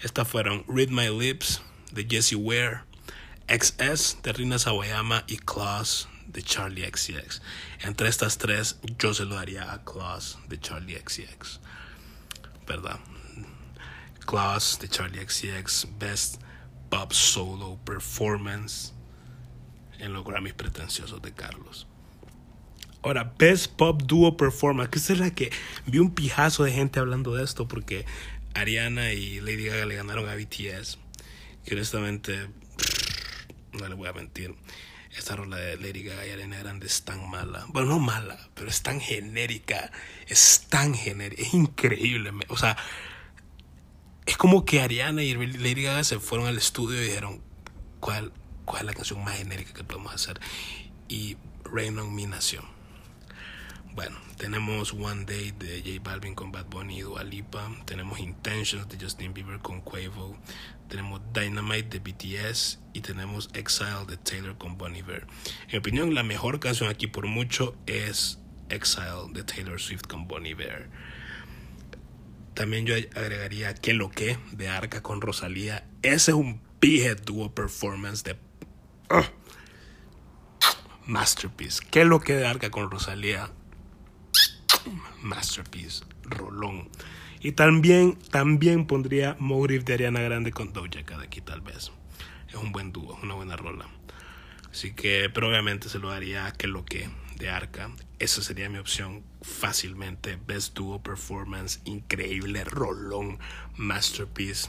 Estas 0.00 0.28
fueron 0.28 0.64
Read 0.68 0.90
My 0.90 1.08
Lips 1.08 1.60
de 1.90 2.06
Jessie 2.08 2.36
Ware, 2.36 2.82
XS 3.48 4.18
de 4.22 4.32
Rina 4.32 4.60
Sawayama 4.60 5.24
y 5.26 5.38
Claus 5.38 6.08
de 6.32 6.42
Charlie 6.42 6.84
XCX. 6.84 7.42
Entre 7.80 8.08
estas 8.08 8.38
tres, 8.38 8.78
yo 8.98 9.14
se 9.14 9.24
lo 9.24 9.36
daría 9.36 9.72
a 9.72 9.84
Claus 9.84 10.38
de 10.48 10.58
Charlie 10.58 10.98
XCX. 10.98 11.60
¿Verdad? 12.66 13.00
Claus 14.26 14.78
de 14.80 14.88
Charlie 14.88 15.26
XCX, 15.26 15.88
Best 15.98 16.40
Pop 16.88 17.12
Solo 17.12 17.78
Performance 17.84 18.92
en 19.98 20.12
los 20.12 20.24
Grammys 20.24 20.54
pretenciosos 20.54 21.20
de 21.22 21.32
Carlos. 21.32 21.86
Ahora, 23.02 23.32
Best 23.38 23.72
Pop 23.72 24.02
Duo 24.02 24.36
Performance, 24.36 24.90
que 24.90 24.98
es 24.98 25.18
la 25.18 25.30
que 25.30 25.50
vi 25.86 25.98
un 25.98 26.14
pijazo 26.14 26.64
de 26.64 26.72
gente 26.72 27.00
hablando 27.00 27.34
de 27.34 27.44
esto 27.44 27.66
porque 27.66 28.04
Ariana 28.54 29.12
y 29.12 29.40
Lady 29.40 29.66
Gaga 29.66 29.86
le 29.86 29.96
ganaron 29.96 30.28
a 30.28 30.34
BTS. 30.34 30.98
Que 31.64 31.74
honestamente, 31.74 32.48
no 33.72 33.88
le 33.88 33.94
voy 33.94 34.08
a 34.08 34.12
mentir. 34.12 34.54
Esta 35.16 35.36
rola 35.36 35.56
de 35.56 35.76
Lady 35.76 36.04
Gaga 36.04 36.26
y 36.26 36.30
Ariana 36.30 36.58
Grande 36.58 36.86
es 36.86 37.02
tan 37.02 37.28
mala. 37.28 37.66
Bueno, 37.68 37.88
no 37.88 37.98
mala, 37.98 38.38
pero 38.54 38.68
es 38.68 38.82
tan 38.82 39.00
genérica. 39.00 39.90
Es 40.28 40.66
tan 40.68 40.94
genérica. 40.94 41.42
Es 41.42 41.52
increíble. 41.52 42.30
O 42.48 42.56
sea, 42.56 42.76
es 44.26 44.36
como 44.36 44.64
que 44.64 44.80
Ariana 44.80 45.22
y 45.22 45.34
Lady 45.34 45.82
Gaga 45.82 46.04
se 46.04 46.20
fueron 46.20 46.46
al 46.46 46.56
estudio 46.56 47.02
y 47.02 47.06
dijeron, 47.06 47.42
¿cuál, 47.98 48.32
cuál 48.64 48.82
es 48.82 48.86
la 48.86 48.94
canción 48.94 49.24
más 49.24 49.36
genérica 49.36 49.72
que 49.72 49.84
podemos 49.84 50.14
hacer? 50.14 50.40
Y 51.08 51.36
Rain 51.64 51.98
on 51.98 52.14
Me 52.14 52.26
nació. 52.26 52.62
Bueno, 53.94 54.16
tenemos 54.40 54.94
One 54.94 55.26
Day 55.26 55.50
de 55.50 55.82
J 55.84 56.00
Balvin 56.02 56.34
con 56.34 56.50
Bad 56.50 56.64
Bunny 56.70 57.00
y 57.00 57.00
Dua 57.02 57.22
Lipa. 57.22 57.70
Tenemos 57.84 58.18
Intentions 58.18 58.88
de 58.88 58.98
Justin 58.98 59.34
Bieber 59.34 59.58
con 59.58 59.82
Quavo. 59.82 60.34
Tenemos 60.88 61.20
Dynamite 61.34 61.98
de 61.98 61.98
BTS. 61.98 62.80
Y 62.94 63.02
tenemos 63.02 63.50
Exile 63.52 64.06
de 64.08 64.16
Taylor 64.16 64.56
con 64.56 64.78
Bunny 64.78 65.02
Bear. 65.02 65.26
En 65.64 65.72
mi 65.72 65.78
opinión, 65.78 66.14
la 66.14 66.22
mejor 66.22 66.58
canción 66.58 66.88
aquí 66.88 67.06
por 67.06 67.26
mucho 67.26 67.76
es 67.84 68.38
Exile 68.70 69.28
de 69.34 69.44
Taylor 69.44 69.78
Swift 69.78 70.06
con 70.08 70.26
Bunny 70.26 70.54
Bear. 70.54 70.88
También 72.54 72.86
yo 72.86 72.94
agregaría 72.94 73.74
Que 73.74 73.92
lo 73.92 74.10
que 74.10 74.38
de 74.52 74.68
Arca 74.68 75.02
con 75.02 75.20
Rosalía. 75.20 75.86
Ese 76.00 76.30
es 76.30 76.36
un 76.36 76.62
big 76.80 77.14
duo 77.26 77.54
performance 77.54 78.24
de. 78.24 78.38
¡ah! 79.10 79.24
masterpiece. 81.04 81.84
Que 81.90 82.06
lo 82.06 82.20
que 82.20 82.36
de 82.36 82.46
Arca 82.46 82.70
con 82.70 82.90
Rosalía 82.90 83.50
masterpiece, 85.22 86.04
rolón. 86.22 86.88
Y 87.40 87.52
también, 87.52 88.18
también 88.30 88.86
pondría 88.86 89.36
Motive 89.38 89.84
de 89.84 89.94
Ariana 89.94 90.20
Grande 90.20 90.52
con 90.52 90.72
Doja 90.72 91.04
Cat 91.04 91.20
aquí 91.20 91.40
tal 91.40 91.60
vez. 91.62 91.90
Es 92.48 92.54
un 92.54 92.72
buen 92.72 92.92
dúo, 92.92 93.18
una 93.22 93.34
buena 93.34 93.56
rola. 93.56 93.86
Así 94.70 94.92
que, 94.92 95.30
pero 95.32 95.48
obviamente 95.48 95.88
se 95.88 95.98
lo 95.98 96.10
daría 96.10 96.46
a 96.46 96.52
que 96.52 96.66
lo 96.66 96.84
que 96.84 97.08
de 97.36 97.48
Arca. 97.48 97.90
Esa 98.18 98.42
sería 98.42 98.68
mi 98.68 98.78
opción 98.78 99.24
fácilmente. 99.42 100.38
Best 100.46 100.74
Duo 100.74 101.02
Performance, 101.02 101.80
increíble, 101.84 102.64
rolón, 102.64 103.38
masterpiece. 103.76 104.68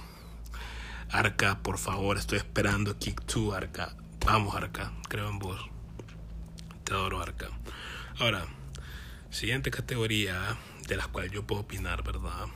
Arca, 1.10 1.62
por 1.62 1.77
favor, 1.77 2.17
estoy 2.17 2.38
esperando 2.38 2.98
Kick 2.98 3.22
2, 3.25 3.53
Arca. 3.53 3.96
Vamos, 4.25 4.55
Arca, 4.55 4.93
creo 5.10 5.29
en 5.29 5.39
vos. 5.39 5.60
Te 6.86 6.93
adoro, 6.93 7.22
Arca. 7.22 7.50
Ahora, 8.17 8.46
Siguiente 9.31 9.71
categoría 9.71 10.57
de 10.89 10.97
la 10.97 11.07
cual 11.07 11.31
yo 11.31 11.47
puedo 11.47 11.61
opinar, 11.61 12.03
¿verdad? 12.03 12.47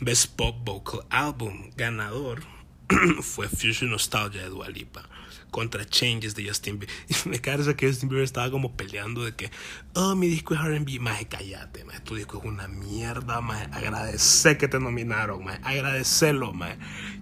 Best 0.00 0.34
Pop 0.36 0.56
Vocal 0.64 1.00
Album. 1.10 1.70
Ganador 1.76 2.42
fue 3.20 3.46
Fusion 3.46 3.90
Nostalgia 3.90 4.42
de 4.42 4.48
Dua 4.48 4.70
Lipa 4.70 5.06
contra 5.50 5.84
Changes 5.84 6.34
de 6.34 6.48
Justin 6.48 6.78
Bieber. 6.78 6.96
Y 7.26 7.28
me 7.28 7.38
parece 7.38 7.76
que 7.76 7.86
Justin 7.86 8.08
Bieber 8.08 8.24
estaba 8.24 8.50
como 8.50 8.74
peleando 8.74 9.22
de 9.22 9.34
que, 9.34 9.50
oh, 9.94 10.14
mi 10.14 10.28
disco 10.28 10.54
es 10.54 10.60
RB. 10.60 10.98
Más 10.98 11.22
cállate, 11.26 11.84
más 11.84 12.02
tu 12.02 12.14
disco 12.14 12.38
es 12.38 12.44
una 12.44 12.68
mierda, 12.68 13.42
más 13.42 13.68
agradece 13.70 14.56
que 14.56 14.66
te 14.66 14.80
nominaron, 14.80 15.44
más 15.44 15.60
agradecelo, 15.62 16.54
más. 16.54 16.78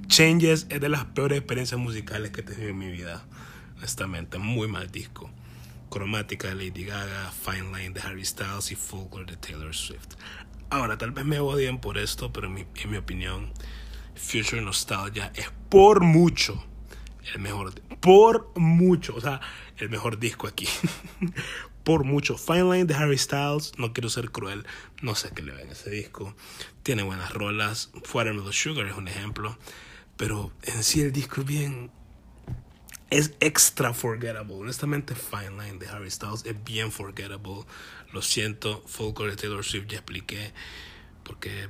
Changes 0.07 0.69
es 0.71 0.81
de 0.81 0.88
las 0.88 1.07
peores 1.07 1.38
experiencias 1.38 1.81
musicales 1.81 2.31
que 2.31 2.43
he 2.43 2.45
tenido 2.45 2.69
en 2.69 2.78
mi 2.78 2.93
vida. 2.93 3.26
Honestamente, 3.78 4.38
muy 4.38 4.69
mal 4.69 4.93
disco. 4.93 5.28
Cromática 5.90 6.49
de 6.49 6.55
Lady 6.55 6.85
Gaga, 6.85 7.33
Fine 7.33 7.76
Line 7.76 7.90
de 7.90 8.00
Harry 8.00 8.25
Styles 8.25 8.71
y 8.73 8.75
Folklore 8.75 9.26
de 9.26 9.37
Taylor 9.37 9.75
Swift. 9.75 10.14
Ahora, 10.71 10.99
tal 10.99 11.12
vez 11.12 11.25
me 11.25 11.38
odien 11.38 11.78
por 11.78 11.99
esto, 11.99 12.33
pero 12.33 12.49
en 12.49 12.55
mi, 12.55 12.64
en 12.75 12.90
mi 12.90 12.97
opinión, 12.97 13.52
Future 14.14 14.61
Nostalgia 14.61 15.33
es 15.35 15.50
por 15.69 16.02
mucho 16.02 16.64
el 17.35 17.40
mejor, 17.40 17.75
por 18.00 18.52
mucho, 18.57 19.14
o 19.16 19.21
sea, 19.21 19.40
el 19.78 19.90
mejor 19.90 20.19
disco 20.19 20.47
aquí. 20.47 20.69
por 21.85 22.05
mucho. 22.05 22.37
Fine 22.37 22.64
Line 22.64 22.85
de 22.85 22.95
Harry 22.95 23.19
Styles, 23.19 23.73
no 23.78 23.93
quiero 23.93 24.09
ser 24.09 24.31
cruel, 24.31 24.66
no 25.02 25.14
sé 25.14 25.31
qué 25.35 25.43
le 25.43 25.52
ven 25.52 25.69
a 25.69 25.73
ese 25.73 25.90
disco. 25.90 26.35
Tiene 26.83 27.02
buenas 27.02 27.33
rolas. 27.33 27.90
Watermelon 28.12 28.52
Sugar 28.52 28.87
es 28.87 28.97
un 28.97 29.09
ejemplo, 29.09 29.57
pero 30.16 30.52
en 30.62 30.83
sí 30.83 31.00
el 31.00 31.12
disco 31.12 31.43
es 31.43 31.47
bien 31.47 31.90
es 33.11 33.35
extra 33.41 33.95
forgettable. 33.95 34.55
Honestamente, 34.55 35.15
Fine 35.15 35.63
Line 35.63 35.79
de 35.79 35.89
Harry 35.89 36.11
Styles 36.11 36.45
es 36.45 36.63
bien 36.65 36.91
forgettable. 36.91 37.65
Lo 38.13 38.23
siento, 38.23 38.83
Folklore 38.87 39.33
de 39.33 39.37
Taylor 39.37 39.65
Swift 39.65 39.87
ya 39.89 39.99
expliqué. 39.99 40.53
Porque 41.23 41.69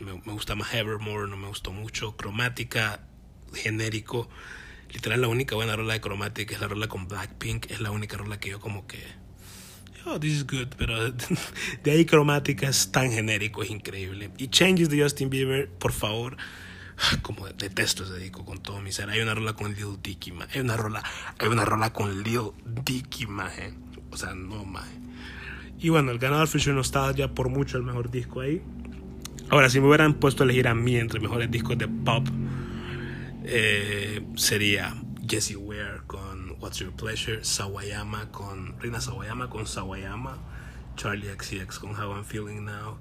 me, 0.00 0.12
gusta 0.32 0.54
más 0.54 0.72
Evermore, 0.74 1.28
no 1.28 1.36
me 1.36 1.48
gustó 1.48 1.72
mucho. 1.72 2.16
Cromática, 2.16 3.00
genérico. 3.52 4.28
Literal, 4.90 5.20
la 5.20 5.28
única 5.28 5.54
buena 5.54 5.76
rola 5.76 5.94
de 5.94 6.00
cromática 6.00 6.54
es 6.54 6.60
la 6.60 6.68
rola 6.68 6.88
con 6.88 7.08
Blackpink. 7.08 7.70
Es 7.70 7.80
la 7.80 7.90
única 7.90 8.16
rola 8.16 8.40
que 8.40 8.50
yo, 8.50 8.60
como 8.60 8.86
que. 8.86 9.02
Oh, 10.06 10.18
this 10.18 10.32
is 10.32 10.46
good. 10.46 10.68
Pero 10.78 11.12
de 11.82 11.90
ahí 11.90 12.06
cromática 12.06 12.68
es 12.68 12.90
tan 12.90 13.10
genérico, 13.12 13.62
es 13.62 13.70
increíble. 13.70 14.30
Y 14.38 14.48
Changes 14.48 14.88
de 14.88 15.02
Justin 15.02 15.28
Bieber, 15.28 15.68
por 15.68 15.92
favor 15.92 16.38
como 17.22 17.46
detesto 17.46 18.04
ese 18.04 18.18
disco 18.18 18.44
con 18.44 18.58
todo 18.58 18.80
mi 18.80 18.92
ser. 18.92 19.10
Hay 19.10 19.20
una 19.20 19.34
rola 19.34 19.52
con 19.52 19.74
Lil 19.74 19.98
Dicky, 20.02 20.32
man. 20.32 20.48
Hay 20.52 20.60
una 20.60 20.76
rola, 20.76 21.02
hay 21.38 21.48
una 21.48 21.64
rola 21.64 21.92
con 21.92 22.22
Lil 22.22 22.52
Dicky, 22.84 23.26
man. 23.26 23.50
O 24.10 24.16
sea, 24.16 24.34
no, 24.34 24.64
man. 24.64 24.88
Y 25.78 25.90
bueno, 25.90 26.10
el 26.10 26.18
ganador 26.18 26.48
Future 26.48 26.74
Nostalgia, 26.74 27.34
por 27.34 27.48
mucho 27.48 27.76
el 27.76 27.84
mejor 27.84 28.10
disco 28.10 28.40
ahí. 28.40 28.62
Ahora, 29.50 29.70
si 29.70 29.80
me 29.80 29.86
hubieran 29.86 30.14
puesto 30.14 30.42
a 30.42 30.44
elegir 30.44 30.68
a 30.68 30.74
mí 30.74 30.96
entre 30.96 31.20
mejores 31.20 31.50
discos 31.50 31.78
de 31.78 31.88
pop, 31.88 32.26
eh, 33.44 34.26
sería 34.34 34.94
Jesse 35.26 35.56
Ware 35.56 36.02
con 36.06 36.56
What's 36.60 36.78
Your 36.78 36.92
Pleasure, 36.92 37.44
Sawayama 37.44 38.30
con 38.32 38.78
Rina 38.80 39.00
Sawayama 39.00 39.48
con 39.48 39.66
Sawayama, 39.66 40.38
Charlie 40.96 41.28
XCX 41.34 41.78
con 41.78 41.90
How 41.90 42.12
I'm 42.12 42.24
Feeling 42.24 42.64
Now, 42.64 42.98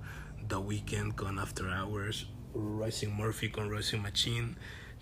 The 0.47 0.57
Weeknd 0.57 1.15
con 1.15 1.39
After 1.39 1.67
Hours, 1.67 2.27
Rising 2.57 3.09
Murphy 3.09 3.49
con 3.49 3.69
Rising 3.69 4.01
Machine, 4.01 4.55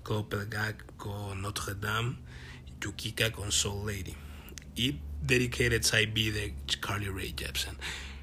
Copenhagen 0.04 0.84
con 0.98 1.42
Notre 1.42 1.76
Dame, 1.76 2.18
Yukika 2.80 3.32
con 3.32 3.52
Soul 3.52 3.88
Lady 3.88 4.16
y 4.76 5.00
Dedicated 5.22 5.84
Side 5.84 6.08
B 6.08 6.32
de 6.32 6.56
Carly 6.80 7.10
Rae 7.10 7.34
Jepsen. 7.36 7.76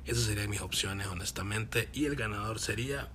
Esas 0.04 0.24
serían 0.24 0.50
mis 0.50 0.60
opciones, 0.60 1.06
honestamente. 1.06 1.88
Y 1.92 2.04
el 2.06 2.16
ganador 2.16 2.58
sería. 2.58 3.08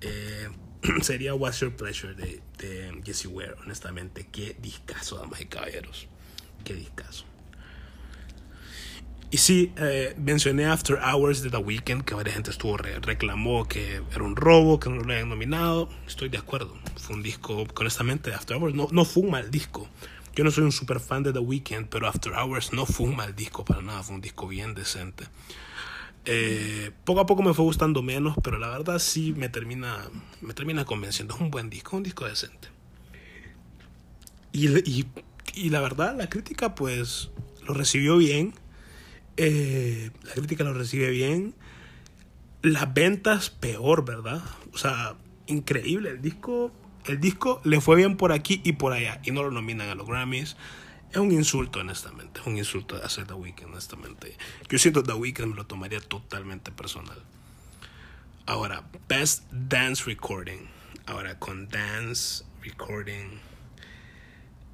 Eh, 0.00 0.48
sería 1.02 1.34
What's 1.34 1.60
Your 1.60 1.74
Pleasure 1.74 2.14
de, 2.14 2.40
de 2.58 3.02
Jesse 3.04 3.26
Ware, 3.26 3.54
honestamente. 3.64 4.26
Qué 4.30 4.56
discazo, 4.60 5.18
damas 5.18 5.40
y 5.40 5.46
caballeros. 5.46 6.06
Qué 6.64 6.74
discazo. 6.74 7.24
Y 9.30 9.36
sí, 9.36 9.72
eh, 9.76 10.14
mencioné 10.16 10.64
After 10.64 10.98
Hours 10.98 11.42
de 11.42 11.50
The 11.50 11.58
Weeknd, 11.58 12.02
que 12.02 12.14
varias 12.14 12.34
gente 12.34 12.50
estuvo 12.50 12.78
reclamó 12.78 13.68
que 13.68 14.00
era 14.14 14.24
un 14.24 14.36
robo, 14.36 14.80
que 14.80 14.88
no 14.88 14.96
lo 14.96 15.12
habían 15.12 15.28
nominado. 15.28 15.90
Estoy 16.06 16.30
de 16.30 16.38
acuerdo. 16.38 16.74
Fue 16.96 17.14
un 17.14 17.22
disco, 17.22 17.66
honestamente, 17.78 18.32
After 18.32 18.56
Hours 18.56 18.74
no, 18.74 18.88
no 18.90 19.04
fue 19.04 19.24
un 19.24 19.30
mal 19.30 19.50
disco. 19.50 19.86
Yo 20.34 20.44
no 20.44 20.50
soy 20.50 20.64
un 20.64 20.72
super 20.72 20.98
fan 20.98 21.24
de 21.24 21.34
The 21.34 21.40
Weeknd, 21.40 21.88
pero 21.88 22.08
After 22.08 22.32
Hours 22.32 22.72
no 22.72 22.86
fue 22.86 23.06
un 23.06 23.16
mal 23.16 23.36
disco 23.36 23.66
para 23.66 23.82
nada, 23.82 24.02
fue 24.02 24.14
un 24.14 24.22
disco 24.22 24.48
bien 24.48 24.74
decente. 24.74 25.24
Eh, 26.24 26.90
poco 27.04 27.20
a 27.20 27.26
poco 27.26 27.42
me 27.42 27.52
fue 27.52 27.66
gustando 27.66 28.02
menos, 28.02 28.34
pero 28.42 28.58
la 28.58 28.70
verdad 28.70 28.98
sí 28.98 29.34
me 29.36 29.50
termina, 29.50 30.08
me 30.40 30.54
termina 30.54 30.86
convenciendo. 30.86 31.34
Es 31.34 31.40
un 31.40 31.50
buen 31.50 31.68
disco, 31.68 31.98
un 31.98 32.02
disco 32.02 32.24
decente. 32.24 32.68
Y, 34.52 34.68
y, 34.90 35.06
y 35.52 35.68
la 35.68 35.82
verdad, 35.82 36.16
la 36.16 36.30
crítica 36.30 36.74
pues 36.74 37.30
lo 37.66 37.74
recibió 37.74 38.16
bien 38.16 38.54
eh, 39.38 40.10
la 40.24 40.32
crítica 40.32 40.64
lo 40.64 40.74
recibe 40.74 41.10
bien. 41.10 41.54
Las 42.60 42.92
ventas 42.92 43.50
peor, 43.50 44.04
¿verdad? 44.04 44.42
O 44.72 44.78
sea, 44.78 45.14
increíble. 45.46 46.10
El 46.10 46.20
disco, 46.20 46.72
el 47.06 47.20
disco 47.20 47.60
le 47.64 47.80
fue 47.80 47.94
bien 47.96 48.16
por 48.16 48.32
aquí 48.32 48.60
y 48.64 48.72
por 48.72 48.92
allá. 48.92 49.20
Y 49.24 49.30
no 49.30 49.44
lo 49.44 49.52
nominan 49.52 49.88
a 49.88 49.94
los 49.94 50.08
Grammys. 50.08 50.56
Es 51.12 51.18
un 51.18 51.30
insulto, 51.30 51.78
honestamente. 51.78 52.40
Es 52.40 52.46
un 52.46 52.58
insulto 52.58 52.96
hacer 53.02 53.26
The 53.28 53.34
Weeknd, 53.34 53.70
honestamente. 53.70 54.36
Yo 54.68 54.78
siento 54.78 55.04
The 55.04 55.12
Weeknd 55.12 55.46
me 55.46 55.54
lo 55.54 55.66
tomaría 55.66 56.00
totalmente 56.00 56.72
personal. 56.72 57.22
Ahora, 58.44 58.90
Best 59.08 59.44
Dance 59.52 60.02
Recording. 60.04 60.68
Ahora, 61.06 61.38
con 61.38 61.68
Dance 61.68 62.44
Recording. 62.62 63.38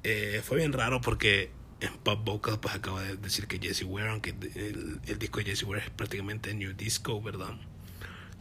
Eh, 0.03 0.41
fue 0.43 0.57
bien 0.57 0.73
raro 0.73 1.01
porque 1.01 1.51
Pop 1.91 2.23
Vocal 2.23 2.59
pues 2.59 2.75
acaba 2.75 3.01
de 3.01 3.17
decir 3.17 3.47
que 3.47 3.59
Jesse 3.59 3.83
Ware, 3.83 4.09
aunque 4.09 4.31
el, 4.55 4.99
disco 5.19 5.39
de 5.39 5.45
Jesse 5.45 5.63
Ware 5.63 5.83
es 5.83 5.89
prácticamente 5.89 6.53
New 6.53 6.73
Disco, 6.73 7.21
¿verdad? 7.21 7.55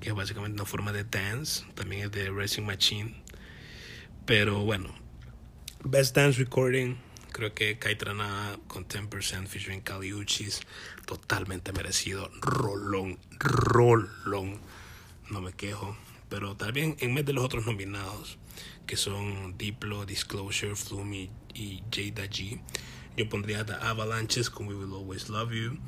Que 0.01 0.11
es 0.11 0.15
básicamente 0.15 0.55
una 0.55 0.67
forma 0.67 0.93
de 0.93 1.05
dance, 1.05 1.65
también 1.75 2.07
es 2.07 2.13
de 2.13 2.31
Racing 2.31 2.65
Machine. 2.65 3.23
Pero 4.27 4.61
bueno, 4.65 4.95
Best 5.85 6.17
Dance 6.17 6.39
Recording 6.39 6.97
Creo 7.35 7.53
que 7.53 7.81
Kaitrana 7.81 8.61
con 8.69 8.87
10% 8.87 9.49
featuring 9.49 9.81
Caliuchis, 9.81 10.61
totalmente 11.05 11.73
merecido. 11.73 12.31
Rolón, 12.41 13.19
rolón. 13.41 14.61
No 15.31 15.41
me 15.41 15.53
quejo. 15.53 15.97
Pero 16.29 16.57
también 16.57 16.95
en 17.01 17.13
vez 17.13 17.27
de 17.27 17.33
los 17.33 17.45
otros 17.45 17.67
nominados, 17.67 18.39
que 18.87 18.97
son 18.97 19.59
Diplo, 19.59 20.07
Disclosure, 20.07 20.77
Flume 20.77 21.29
y 21.55 21.83
Jada 21.91 22.27
G, 22.31 22.61
yo 23.17 23.29
pondría 23.29 23.65
The 23.65 23.75
Avalanches 23.75 24.51
con 24.51 24.67
We 24.67 24.75
Will 24.75 24.93
Always 24.93 25.29
Love 25.29 25.53
You. 25.53 25.79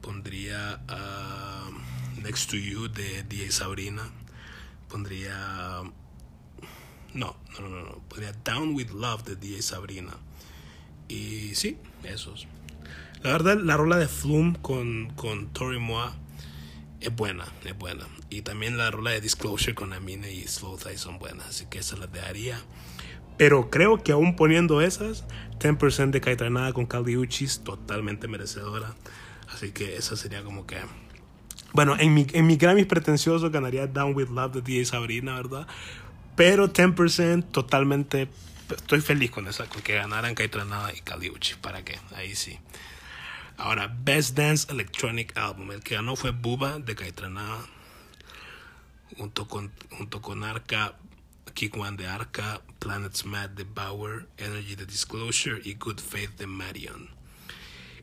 Pondría 0.00 0.80
uh, 0.88 2.20
Next 2.22 2.50
to 2.50 2.56
You 2.56 2.88
de 2.88 3.22
D.A. 3.22 3.50
Sabrina. 3.50 4.10
Pondría. 4.88 5.82
No, 7.14 7.36
no, 7.58 7.68
no, 7.68 7.82
no. 7.84 8.02
Pondría 8.08 8.32
Down 8.44 8.74
with 8.74 8.90
Love 8.90 9.24
de 9.24 9.36
D.A. 9.36 9.62
Sabrina. 9.62 10.16
Y 11.08 11.54
sí, 11.54 11.78
esos. 12.02 12.46
La 13.22 13.32
verdad, 13.32 13.58
la 13.58 13.76
rola 13.76 13.96
de 13.96 14.08
Flume 14.08 14.58
con, 14.60 15.10
con 15.16 15.48
Tori 15.48 15.78
Moa 15.78 16.14
es 17.00 17.14
buena, 17.14 17.44
es 17.64 17.76
buena. 17.76 18.06
Y 18.30 18.42
también 18.42 18.76
la 18.76 18.90
rola 18.90 19.10
de 19.10 19.20
Disclosure 19.20 19.74
con 19.74 19.92
Amine 19.92 20.32
y 20.32 20.46
Slow 20.46 20.76
Thai 20.76 20.96
son 20.98 21.18
buenas, 21.18 21.48
así 21.48 21.66
que 21.66 21.78
esas 21.78 21.98
las 21.98 22.12
dejaría. 22.12 22.58
Pero 23.36 23.70
creo 23.70 24.02
que 24.02 24.12
aún 24.12 24.36
poniendo 24.36 24.80
esas, 24.80 25.24
10% 25.58 26.10
de 26.10 26.20
Caetranada 26.20 26.72
con 26.72 26.86
Caldi 26.86 27.16
Uchis, 27.16 27.60
totalmente 27.64 28.28
merecedora. 28.28 28.94
Así 29.52 29.72
que 29.72 29.96
esa 29.96 30.16
sería 30.16 30.42
como 30.42 30.66
que. 30.66 30.78
Bueno, 31.72 31.96
en 31.98 32.14
mi, 32.14 32.26
en 32.32 32.46
mi 32.46 32.56
Grammy 32.56 32.84
pretencioso 32.84 33.50
ganaría 33.50 33.86
Down 33.86 34.14
with 34.14 34.28
Love 34.28 34.54
de 34.54 34.62
DJ 34.62 34.84
Sabrina, 34.84 35.34
¿verdad? 35.34 35.66
Pero 36.36 36.72
10% 36.72 37.50
totalmente 37.50 38.28
estoy 38.70 39.00
feliz 39.00 39.30
con 39.30 39.46
esa, 39.46 39.66
con 39.66 39.82
que 39.82 39.94
ganaran 39.94 40.34
Caitranada 40.34 40.92
y 40.94 41.00
Caliucci. 41.00 41.54
¿Para 41.60 41.84
qué? 41.84 41.98
Ahí 42.14 42.34
sí. 42.34 42.58
Ahora, 43.56 43.94
Best 44.02 44.36
Dance 44.36 44.70
Electronic 44.70 45.36
Album. 45.36 45.72
El 45.72 45.82
que 45.82 45.94
ganó 45.94 46.16
fue 46.16 46.30
Buba 46.30 46.78
de 46.78 46.94
Caitranada. 46.94 47.66
Junto 49.16 49.46
con, 49.46 49.70
junto 49.90 50.20
con 50.20 50.42
Arca, 50.42 50.94
Kick 51.52 51.76
One 51.76 51.96
de 51.96 52.06
Arca, 52.06 52.62
Planets 52.78 53.26
Mad 53.26 53.50
de 53.50 53.64
Bauer, 53.64 54.26
Energy 54.38 54.74
de 54.74 54.86
Disclosure 54.86 55.60
y 55.62 55.74
Good 55.74 56.00
Faith 56.00 56.36
de 56.38 56.46
Marion. 56.46 57.10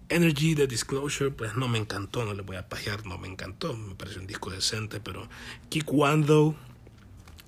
Energy 0.10 0.56
de 0.56 0.68
Disclosure, 0.68 1.32
pues 1.32 1.56
no 1.56 1.68
me 1.68 1.80
encantó, 1.80 2.26
no 2.26 2.34
le 2.34 2.44
voy 2.44 2.58
a 2.58 2.70
pajear, 2.70 3.06
no 3.06 3.18
me 3.18 3.28
encantó. 3.28 3.76
Me 3.76 3.96
pareció 3.96 4.22
un 4.22 4.28
disco 4.28 4.50
decente, 4.50 5.00
pero 5.00 5.28
Kick 5.70 5.92
One, 5.92 6.26
though. 6.26 6.56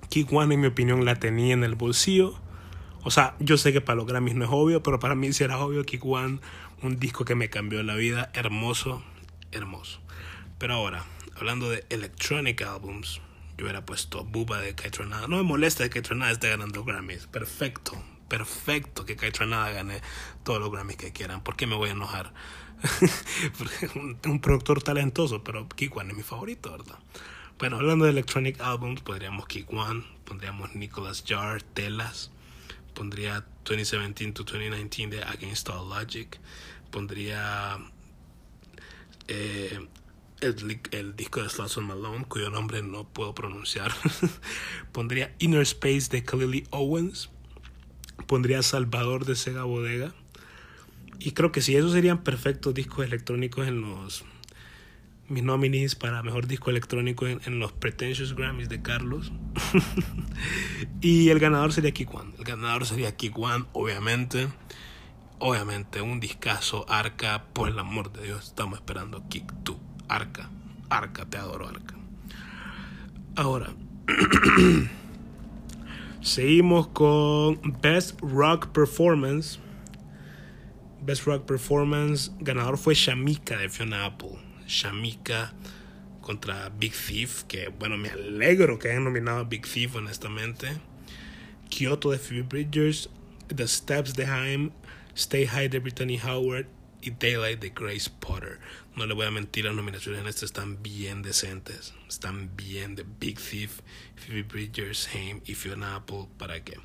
Kick 0.10 0.32
One, 0.32 0.54
en 0.54 0.62
mi 0.62 0.68
opinión, 0.68 1.06
la 1.06 1.16
tenía 1.16 1.54
en 1.54 1.64
el 1.64 1.76
bolsillo 1.76 2.40
o 3.06 3.12
sea, 3.12 3.36
yo 3.40 3.58
sé 3.58 3.74
que 3.74 3.82
para 3.82 3.98
los 3.98 4.06
Grammys 4.06 4.36
no 4.36 4.46
es 4.46 4.52
obvio, 4.52 4.82
pero 4.82 5.00
para 5.00 5.14
mí 5.14 5.34
sí 5.34 5.44
era 5.44 5.60
obvio 5.60 5.84
Kick 5.84 6.06
One, 6.06 6.40
un 6.82 7.00
disco 7.00 7.26
que 7.26 7.36
me 7.36 7.50
cambió 7.50 7.84
la 7.84 7.96
vida, 7.96 8.32
hermoso, 8.34 9.04
hermoso. 9.52 10.00
Pero 10.58 10.76
ahora, 10.76 11.04
hablando 11.36 11.70
de 11.70 11.86
electronic 11.90 12.62
albums, 12.62 13.22
yo 13.58 13.66
hubiera 13.66 13.86
puesto 13.86 14.24
Buba 14.24 14.60
de 14.60 14.76
Kaitronada. 14.76 15.28
No 15.28 15.38
me 15.38 15.44
molesta 15.44 15.84
que 15.84 15.90
Kaitronada 15.90 16.32
esté 16.32 16.50
ganando 16.50 16.84
Grammys. 16.84 17.28
Perfecto, 17.28 18.02
perfecto 18.28 19.06
que 19.06 19.16
Kaitronada 19.16 19.72
gane 19.72 20.02
todos 20.44 20.60
los 20.60 20.72
Grammys 20.72 20.98
que 20.98 21.12
quieran. 21.12 21.44
¿Por 21.44 21.56
qué 21.56 21.68
me 21.68 21.76
voy 21.76 21.90
a 21.90 21.94
enojar? 21.94 22.34
un, 23.96 24.40
productor 24.40 24.84
talentoso, 24.84 25.44
pero 25.44 25.68
One 25.96 26.12
es 26.12 26.18
mi 26.18 26.24
favorito, 26.24 26.72
¿verdad? 26.72 27.00
Bueno, 27.60 27.78
hablando 27.78 28.06
de 28.06 28.12
electronic 28.12 28.60
albums, 28.62 29.02
podríamos 29.02 29.46
One, 29.70 30.04
pondríamos 30.26 30.76
Nicholas 30.76 31.24
Jar, 31.26 31.62
Telas 31.62 32.32
pondría 32.94 33.46
2017 33.66 34.32
to 34.34 34.44
2019 34.44 35.18
de 35.18 35.24
Against 35.24 35.70
All 35.70 35.90
Logic, 35.90 36.40
pondría 36.92 37.78
eh, 39.28 39.88
el, 40.44 40.82
el, 40.92 41.16
disco 41.16 41.42
de 41.42 41.50
Slaughter 41.50 41.84
Malone, 41.84 42.26
cuyo 42.26 42.50
nombre 42.50 42.82
no 42.84 43.08
puedo 43.08 43.34
pronunciar, 43.34 43.92
pondría 44.92 45.34
Inner 45.40 45.62
Space 45.62 46.10
de 46.10 46.24
Khalili 46.24 46.66
Owens, 46.70 47.30
pondría 48.28 48.62
Salvador 48.64 49.26
de 49.26 49.36
Sega 49.36 49.64
Bodega, 49.64 50.14
y 51.20 51.32
creo 51.32 51.52
que 51.52 51.62
sí, 51.62 51.76
esos 51.76 51.94
serían 51.94 52.24
perfectos 52.24 52.74
discos 52.74 53.06
electrónicos 53.06 53.68
en 53.68 53.82
los 53.82 54.26
mis 55.30 55.44
nominees 55.44 55.96
para 55.96 56.22
mejor 56.22 56.48
disco 56.48 56.70
electrónico 56.70 57.26
en, 57.28 57.60
los 57.60 57.72
Pretentious 57.72 58.36
Grammys 58.36 58.70
de 58.70 58.82
Carlos. 58.82 59.32
y 61.02 61.30
el 61.30 61.40
ganador 61.40 61.74
sería 61.74 61.92
Kick 61.92 62.14
One. 62.14 62.34
El 62.38 62.44
ganador 62.44 62.86
sería 62.86 63.16
Kick 63.16 63.38
One, 63.38 63.66
obviamente. 63.74 64.50
Obviamente, 65.40 66.02
un 66.02 66.20
discazo, 66.20 66.86
Arca, 66.88 67.46
por 67.54 67.68
el 67.68 67.80
amor 67.80 68.14
de 68.14 68.24
Dios, 68.24 68.48
estamos 68.48 68.80
esperando 68.80 69.28
Kick 69.28 69.52
2. 69.64 69.78
Arca, 70.14 70.48
Arca, 70.90 71.26
te 71.26 71.38
adoro, 71.38 71.68
Arca. 71.68 71.96
Ahora, 73.36 73.74
seguimos 76.22 76.88
con 76.90 77.60
Best 77.82 78.20
Rock 78.22 78.68
Performance. 78.68 79.58
Best 81.02 81.26
Rock 81.26 81.46
Performance, 81.48 82.32
ganador 82.40 82.78
fue 82.78 82.94
Shamika 82.94 83.58
de 83.58 83.70
Fiona 83.70 84.06
Apple. 84.06 84.38
Shamika 84.68 85.52
contra 86.22 86.70
Big 86.70 86.94
Thief, 86.94 87.46
que 87.46 87.70
bueno, 87.70 87.98
me 87.98 88.10
alegro 88.10 88.78
que 88.78 88.90
hayan 88.90 89.06
nominado 89.06 89.40
a 89.40 89.44
Big 89.46 89.66
Thief, 89.66 89.96
honestamente. 89.96 90.68
Kyoto 91.70 92.12
de 92.12 92.20
Phoebe 92.20 92.44
Bridgers, 92.44 93.10
The 93.48 93.68
Steps 93.68 94.14
de 94.14 94.28
Haim, 94.28 94.70
Stay 95.16 95.48
High 95.48 95.70
de 95.70 95.80
Brittany 95.80 96.20
Howard 96.24 96.68
y 97.02 97.10
Daylight 97.10 97.60
de 97.60 97.70
Grace 97.72 98.10
Potter. 98.20 98.60
No 98.96 99.08
le 99.08 99.16
voy 99.16 99.26
a 99.26 99.32
mentir, 99.32 99.66
las 99.66 99.74
nominaciones 99.74 100.22
en 100.22 100.28
este 100.28 100.46
están 100.46 100.84
bien 100.84 101.24
decentes. 101.24 101.96
Están 102.08 102.56
bien 102.56 102.94
de 102.94 103.04
Big 103.20 103.40
Thief, 103.40 103.80
Phoebe 104.16 104.44
Bridgers, 104.44 105.10
Haim 105.14 105.42
y 105.46 105.56
Fiona 105.56 105.96
Apple. 105.96 106.28
¿Para 106.38 106.64
qué? 106.64 106.78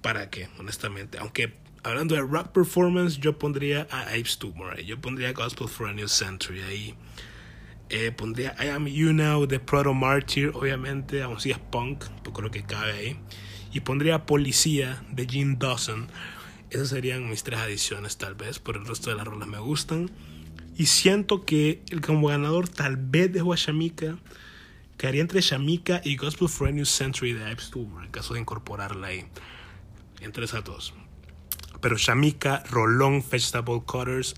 ¿Para 0.00 0.30
qué? 0.30 0.48
Honestamente. 0.58 1.18
Aunque 1.18 1.52
hablando 1.82 2.14
de 2.14 2.22
rap 2.22 2.54
performance, 2.54 3.18
yo 3.18 3.38
pondría 3.38 3.86
a 3.90 4.02
Abe 4.08 4.24
Stewart, 4.24 4.80
yo 4.80 4.98
pondría 4.98 5.34
Gospel 5.34 5.68
for 5.68 5.88
a 5.88 5.92
New 5.92 6.08
Century 6.08 6.62
ahí. 6.62 6.94
Eh, 7.90 8.10
pondría 8.12 8.56
I 8.58 8.68
Am 8.68 8.86
You 8.86 9.12
Now 9.12 9.46
de 9.46 9.60
Proto 9.60 9.92
Martyr, 9.92 10.52
obviamente, 10.54 11.22
aún 11.22 11.40
si 11.40 11.50
es 11.50 11.58
punk, 11.58 12.04
pues 12.22 12.34
creo 12.34 12.50
que 12.50 12.62
cabe 12.62 12.92
ahí. 12.92 13.16
Y 13.72 13.80
pondría 13.80 14.24
Policía 14.24 15.02
de 15.10 15.26
Gene 15.26 15.56
Dawson. 15.58 16.08
Esas 16.70 16.88
serían 16.88 17.28
mis 17.28 17.42
tres 17.42 17.60
adiciones, 17.60 18.16
tal 18.16 18.34
vez, 18.34 18.60
pero 18.60 18.80
el 18.80 18.86
resto 18.86 19.10
de 19.10 19.16
las 19.16 19.26
rolas 19.26 19.48
me 19.48 19.58
gustan. 19.58 20.10
Y 20.76 20.86
siento 20.86 21.44
que 21.44 21.82
el 21.90 22.00
como 22.00 22.28
ganador 22.28 22.68
tal 22.68 22.96
vez 22.96 23.32
de 23.32 23.40
a 23.40 23.56
Shamika. 23.56 24.18
Quedaría 24.96 25.22
entre 25.22 25.40
Shamika 25.40 26.00
y 26.04 26.16
Gospel 26.16 26.48
for 26.48 26.70
Century 26.86 27.32
de 27.32 27.44
Abe 27.44 27.60
Stewart, 27.60 28.04
en 28.04 28.10
caso 28.10 28.34
de 28.34 28.40
incorporarla 28.40 29.08
ahí. 29.08 29.26
Entre 30.20 30.44
esas 30.44 30.62
dos. 30.64 30.92
Pero 31.80 31.96
Shamika, 31.96 32.62
Rolón, 32.70 33.24
Vegetable 33.30 33.82
Cutters, 33.86 34.34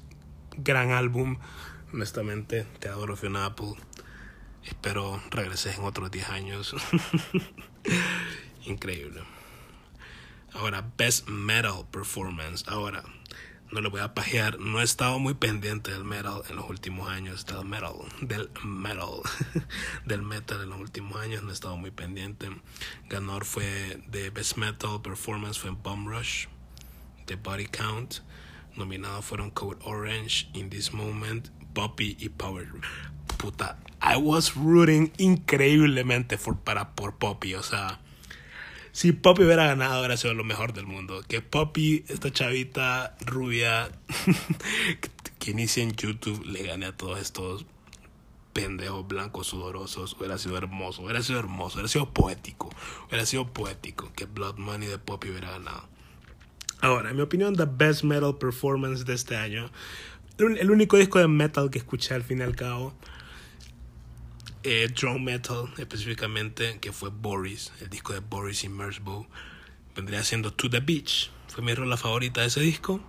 gran 0.57 0.93
álbum. 0.93 1.39
Honestamente, 1.93 2.67
te 2.79 2.89
adoro 2.89 3.17
Fiona 3.17 3.47
Apple. 3.47 3.75
Espero 4.65 5.21
regreses 5.31 5.77
en 5.77 5.85
otros 5.85 6.11
10 6.11 6.29
años. 6.29 6.77
Increíble. 8.65 9.23
Ahora, 10.53 10.87
Best 10.97 11.29
Metal 11.29 11.85
Performance. 11.91 12.65
Ahora, 12.69 13.03
no 13.73 13.81
le 13.81 13.89
voy 13.89 14.01
a 14.01 14.15
pajear. 14.15 14.59
No 14.61 14.81
he 14.81 14.85
estado 14.85 15.19
muy 15.19 15.35
pendiente 15.35 15.91
del 15.91 16.05
metal 16.05 16.43
en 16.49 16.57
los 16.57 16.69
últimos 16.69 17.09
años. 17.09 17.47
Del 17.47 17.65
metal. 17.65 17.95
Del 18.21 18.51
metal. 18.65 19.09
del 20.05 20.23
metal 20.23 20.63
en 20.63 20.71
los 20.71 20.81
últimos 20.81 21.17
años. 21.17 21.43
No 21.43 21.51
he 21.51 21.53
estado 21.55 21.77
muy 21.77 21.91
pendiente. 21.91 22.51
Ganador 23.09 23.45
fue 23.47 24.03
de 24.09 24.31
Best 24.31 24.59
Metal 24.59 25.01
Performance 25.03 25.59
fue 25.59 25.71
en 25.71 25.83
Bomb 25.83 26.07
Rush 26.07 26.47
de 27.27 27.37
Body 27.37 27.67
Count. 27.67 28.17
Nominados 28.77 29.25
fueron 29.25 29.51
Code 29.51 29.79
Orange, 29.85 30.49
In 30.55 30.71
This 30.71 30.93
Moment, 30.93 31.49
Poppy 31.73 32.17
y 32.21 32.29
Power. 32.29 32.69
Puta, 33.39 33.79
I 34.03 34.17
was 34.17 34.55
rooting 34.55 35.13
increíblemente 35.19 36.37
for, 36.37 36.59
para, 36.59 36.95
por 36.95 37.17
Poppy. 37.17 37.55
O 37.55 37.63
sea, 37.63 38.01
si 38.93 39.13
Poppy 39.13 39.45
hubiera 39.45 39.67
ganado, 39.67 40.01
hubiera 40.01 40.19
sido 40.19 40.35
lo 40.35 40.45
mejor 40.45 40.75
del 40.75 40.87
mundo. 40.87 41.23
Que 41.27 41.41
Poppy, 41.41 42.05
esta 42.09 42.31
chavita 42.31 43.17
rubia 43.25 43.91
que 45.39 45.51
inicia 45.51 45.83
en 45.83 45.93
YouTube, 45.93 46.45
le 46.45 46.63
gane 46.63 46.87
a 46.87 46.97
todos 46.97 47.19
estos 47.19 47.65
pendejos 48.53 49.09
blancos 49.09 49.47
sudorosos. 49.47 50.15
Hubiera 50.19 50.37
sido 50.37 50.59
hermoso, 50.59 51.03
hubiera 51.03 51.23
sido 51.23 51.39
hermoso, 51.39 51.77
hubiera 51.77 51.89
sido 51.89 52.13
poético. 52.13 52.71
Hubiera 53.09 53.25
sido 53.25 53.51
poético 53.51 54.13
que 54.15 54.27
Blood 54.27 54.59
Money 54.59 54.89
de 54.89 54.99
Poppy 54.99 55.31
hubiera 55.31 55.53
ganado. 55.53 55.89
Ahora, 56.83 57.11
en 57.11 57.17
mi 57.17 57.23
opinión, 57.23 57.57
the 57.57 57.67
best 57.67 58.05
metal 58.05 58.37
performance 58.37 59.07
de 59.07 59.15
este 59.15 59.37
año. 59.37 59.71
El 60.37 60.71
único 60.71 60.99
disco 60.99 61.19
de 61.19 61.29
metal 61.29 61.71
que 61.71 61.79
escuché 61.79 62.15
al 62.15 62.25
fin 62.25 62.41
y 62.41 62.43
al 62.43 62.57
cabo. 62.57 62.93
Eh, 64.65 64.89
drum 64.95 65.25
metal 65.25 65.73
específicamente, 65.77 66.79
que 66.79 66.93
fue 66.93 67.11
Boris, 67.11 67.73
el 67.81 67.91
disco 67.91 68.13
de 68.13 68.21
Boris 68.21 68.63
y 68.63 68.69
Merzbow. 68.69 69.27
Vendría 69.97 70.23
siendo 70.23 70.53
To 70.53 70.71
the 70.71 70.79
Beach, 70.79 71.31
Fue 71.49 71.65
mi 71.65 71.75
rola 71.75 71.97
favorita 71.97 72.43
de 72.43 72.47
ese 72.47 72.61
disco. 72.61 73.01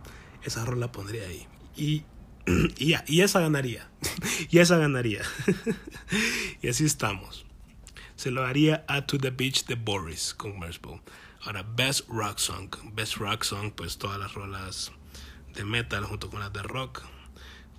Esa 0.44 0.66
rola 0.66 0.92
pondría 0.92 1.28
ahí. 1.28 1.48
Y, 1.78 2.04
y, 2.78 2.96
y 3.06 3.22
esa 3.22 3.40
ganaría. 3.40 3.88
y 4.50 4.60
esa 4.60 4.78
ganaría. 4.78 5.22
y 6.62 6.68
así 6.68 6.86
estamos. 6.86 7.46
Se 8.16 8.32
lo 8.32 8.46
haría 8.46 8.84
a 8.88 9.06
To 9.06 9.20
the 9.20 9.30
Beach 9.30 9.66
de 9.66 9.76
Boris 9.76 10.34
con 10.34 10.60
Mersbow. 10.60 11.02
Ahora, 11.42 11.62
Best 11.64 12.10
Rock 12.10 12.40
Song. 12.40 12.76
Best 12.94 13.18
Rock 13.18 13.44
Song, 13.44 13.74
pues 13.76 14.00
todas 14.00 14.20
las 14.20 14.34
rolas 14.34 14.92
de 15.54 15.64
metal 15.66 16.04
junto 16.06 16.32
con 16.32 16.40
las 16.40 16.52
de 16.52 16.64
rock. 16.64 17.04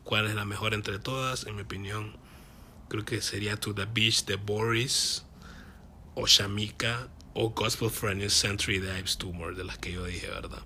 ¿Cuál 0.05 0.27
es 0.27 0.35
la 0.35 0.45
mejor 0.45 0.75
entre 0.75 0.99
todas? 1.01 1.47
En 1.47 1.57
mi 1.57 1.63
opinión, 1.63 2.17
creo 2.88 3.05
que 3.05 3.20
sería 3.20 3.57
To 3.57 3.75
the 3.75 3.87
Beach 3.87 4.25
de 4.25 4.37
Boris 4.37 5.25
o 6.14 6.27
Shamika 6.27 7.09
o 7.35 7.51
Gospel 7.51 7.90
for 7.90 8.11
a 8.11 8.14
New 8.14 8.31
Century 8.31 8.79
de 8.79 8.97
Ives 8.99 9.16
Tumor, 9.16 9.57
de 9.57 9.64
las 9.64 9.79
que 9.79 9.92
yo 9.92 10.05
dije, 10.05 10.29
¿verdad? 10.29 10.62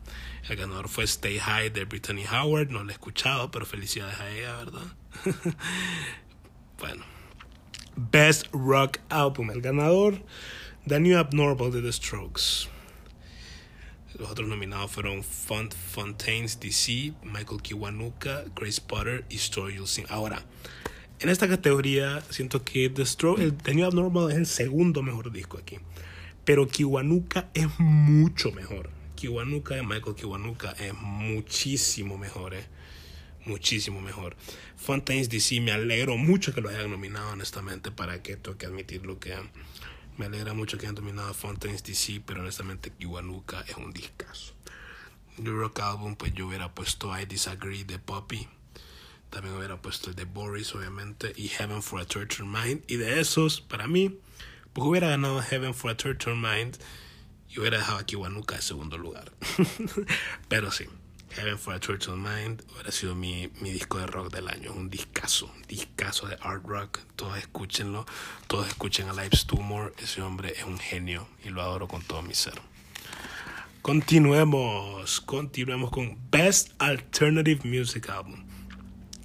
El 0.49 0.57
ganador 0.57 0.89
fue 0.89 1.05
Stay 1.05 1.39
High 1.39 1.71
de 1.71 1.85
Brittany 1.85 2.25
Howard, 2.27 2.71
no 2.71 2.85
lo 2.85 2.91
he 2.91 2.93
escuchado, 2.93 3.51
pero 3.51 3.65
felicidades 3.65 4.19
a 4.21 4.31
ella, 4.31 4.57
¿verdad? 4.57 4.97
bueno. 6.79 7.05
Best 7.97 8.47
Rock 8.53 9.01
Album, 9.09 9.51
el 9.51 9.61
ganador, 9.61 10.23
The 10.87 11.01
New 11.01 11.19
Abnormal 11.19 11.73
de 11.73 11.83
The 11.83 11.93
Strokes. 11.93 12.69
Los 14.19 14.31
otros 14.31 14.49
nominados 14.49 14.91
fueron 14.91 15.25
Font 15.25 15.75
Fontaines 15.75 16.61
DC, 16.61 17.13
Michael 17.23 17.61
Kiwanuka, 17.63 18.45
Grace 18.55 18.81
Potter 18.81 19.25
y 19.29 19.37
Story 19.37 19.77
You'll 19.77 19.89
Sing. 19.89 20.07
Ahora, 20.09 20.45
en 21.21 21.29
esta 21.29 21.49
categoría 21.49 22.23
siento 22.31 22.65
que 22.65 22.89
The, 22.91 23.05
Strokes, 23.05 23.43
el 23.43 23.55
The 23.55 23.75
New 23.75 23.87
Abnormal 23.87 24.31
es 24.31 24.37
el 24.37 24.47
segundo 24.47 25.03
mejor 25.03 25.33
disco 25.33 25.59
aquí. 25.59 25.79
Pero 26.45 26.67
Kiwanuka 26.67 27.51
es 27.55 27.69
mucho 27.79 28.53
mejor. 28.53 28.91
Kiwanuka 29.17 29.75
de 29.75 29.83
Michael 29.83 30.15
Kiwanuka 30.15 30.71
es 30.73 30.95
muchísimo 30.95 32.17
mejor, 32.17 32.55
eh. 32.55 32.65
Muchísimo 33.45 34.01
mejor. 34.01 34.37
Fontaines 34.77 35.29
DC 35.29 35.61
me 35.61 35.73
alegro 35.73 36.17
mucho 36.17 36.55
que 36.55 36.61
lo 36.61 36.69
hayan 36.69 36.91
nominado, 36.91 37.33
honestamente, 37.33 37.91
para 37.91 38.23
que 38.23 38.37
tengo 38.37 38.57
que 38.57 38.67
admitirlo 38.67 39.19
que 39.19 39.35
me 40.17 40.27
alegra 40.27 40.55
mucho 40.55 40.79
que 40.79 40.87
hayan 40.87 40.95
nominado 40.95 41.31
a 41.31 41.35
Fontaines 41.35 41.83
DC, 41.83 42.23
pero 42.25 42.41
honestamente 42.41 42.91
Kiwanuka 42.91 43.63
es 43.63 43.77
un 43.77 43.93
discazo. 43.93 44.55
New 45.39 45.57
Rock 45.57 45.81
Album, 45.81 46.17
pues 46.17 46.33
yo 46.35 46.47
hubiera 46.49 46.75
puesto 46.75 47.17
I 47.19 47.27
Disagree 47.27 47.85
de 47.85 47.99
Poppy. 47.99 48.49
También 49.31 49.57
hubiera 49.57 49.81
puesto 49.81 50.11
el 50.11 50.17
de 50.17 50.25
Boris, 50.25 50.75
obviamente, 50.75 51.33
y 51.37 51.49
Heaven 51.49 51.83
for 51.83 52.01
a 52.01 52.07
Tortured 52.07 52.47
Mind. 52.47 52.83
Y 52.89 52.97
de 52.97 53.21
esos, 53.21 53.61
para 53.61 53.87
mí, 53.87 54.19
pues 54.73 54.87
hubiera 54.87 55.09
ganado 55.09 55.43
Heaven 55.43 55.75
for 55.75 55.91
a 55.91 55.97
Tortured 55.97 56.37
Mind 56.37 56.77
y 57.51 57.61
hubiera 57.61 57.79
dejado 57.79 57.99
a 57.99 58.07
Kiwanuka 58.07 58.57
en 58.57 58.63
segundo 58.63 58.97
lugar. 58.99 59.33
Pero 60.49 60.71
sí, 60.71 60.87
Heaven 61.31 61.59
for 61.59 61.75
a 61.75 61.81
Tortured 61.81 62.17
Mind 62.17 62.63
hubiera 62.73 62.91
sido 62.91 63.15
mi, 63.15 63.51
mi 63.61 63.71
disco 63.71 63.99
de 63.99 64.07
rock 64.07 64.33
del 64.33 64.49
año. 64.49 64.73
Un 64.73 64.91
discazo, 64.91 65.53
discazo 65.69 66.27
de 66.27 66.37
art 66.41 66.65
rock. 66.65 67.01
Todos 67.17 67.39
escúchenlo, 67.39 68.07
todos 68.47 68.67
escuchen 68.67 69.09
a 69.09 69.13
Life's 69.13 69.47
Tumor. 69.47 69.95
Ese 69.99 70.23
hombre 70.23 70.55
es 70.57 70.65
un 70.65 70.79
genio 70.79 71.29
y 71.45 71.51
lo 71.51 71.63
adoro 71.63 71.87
con 71.87 72.03
todo 72.03 72.23
mi 72.23 72.35
ser. 72.35 72.61
Continuemos, 73.83 75.21
continuemos 75.21 75.91
con 75.91 76.19
Best 76.31 76.73
Alternative 76.79 77.61
Music 77.65 78.11
Album. 78.11 78.48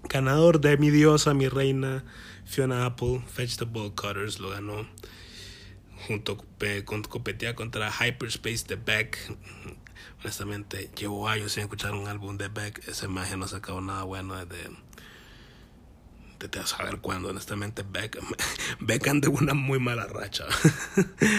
Ganador 0.10 0.60
de 0.62 0.78
mi 0.78 0.89
diosa, 0.89 1.34
mi 1.34 1.48
reina, 1.48 2.04
Fiona 2.46 2.86
Apple, 2.86 3.24
Vegetable 3.36 3.92
Cutters, 3.96 4.39
lo 4.39 4.50
ganó 4.50 4.88
junto 6.08 6.38
con 6.86 7.04
competía 7.04 7.56
contra 7.56 7.92
Hyperspace 7.92 8.66
de 8.68 8.76
Beck. 8.76 9.18
Honestamente, 10.22 10.89
llevo 10.98 11.28
años 11.28 11.54
sin 11.54 11.63
escuchar 11.63 11.94
un 11.94 12.08
álbum 12.08 12.38
de 12.38 12.48
Beck. 12.48 12.88
Esa 12.88 13.06
imagen 13.06 13.39
no 13.39 13.46
ha 13.46 13.50
sacado 13.50 13.82
nada 13.82 14.04
bueno 14.04 14.36
desde. 14.46 14.70
Desde 16.39 16.68
saber 16.68 16.98
cuándo, 16.98 17.30
honestamente, 17.30 17.84
Beck. 17.84 18.20
Beck 18.80 19.08
anda 19.08 19.30
una 19.30 19.54
muy 19.54 19.80
mala 19.80 20.06
racha. 20.06 20.46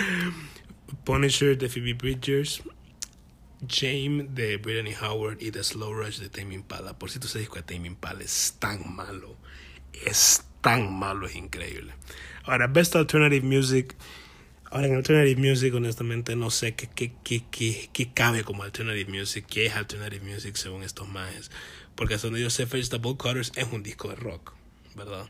Punisher 1.04 1.58
de 1.58 1.68
Phoebe 1.68 1.94
Bridgers. 1.94 2.62
James 3.68 4.34
de 4.34 4.56
Brittany 4.56 4.94
Howard 5.00 5.40
y 5.40 5.50
The 5.50 5.64
Slow 5.64 5.92
Rush 5.92 6.18
de 6.18 6.28
Tame 6.28 6.54
Impala. 6.54 6.98
Por 6.98 7.10
cierto, 7.10 7.26
ese 7.26 7.38
disco 7.38 7.56
de 7.56 7.62
Tame 7.62 7.86
Impala 7.86 8.22
es 8.22 8.56
tan 8.58 8.94
malo. 8.94 9.36
Es 10.06 10.44
tan 10.60 10.92
malo, 10.92 11.26
es 11.26 11.36
increíble. 11.36 11.94
Ahora, 12.44 12.66
Best 12.66 12.96
Alternative 12.96 13.44
Music. 13.44 13.94
Ahora, 14.70 14.88
en 14.88 14.96
Alternative 14.96 15.40
Music, 15.40 15.74
honestamente, 15.74 16.36
no 16.36 16.50
sé 16.50 16.74
qué, 16.74 16.88
qué, 16.88 17.12
qué, 17.22 17.44
qué, 17.50 17.90
qué 17.92 18.12
cabe 18.12 18.44
como 18.44 18.62
Alternative 18.62 19.10
Music, 19.10 19.46
qué 19.48 19.66
es 19.66 19.74
Alternative 19.74 20.24
Music 20.24 20.56
según 20.56 20.82
estos 20.82 21.08
majes. 21.08 21.50
Porque 21.94 22.14
hasta 22.14 22.26
donde 22.26 22.40
yo 22.40 22.50
sé, 22.50 22.64
Vegetable 22.64 23.16
Cutters 23.16 23.52
es 23.56 23.66
un 23.72 23.82
disco 23.82 24.08
de 24.08 24.16
rock, 24.16 24.52
¿verdad? 24.96 25.28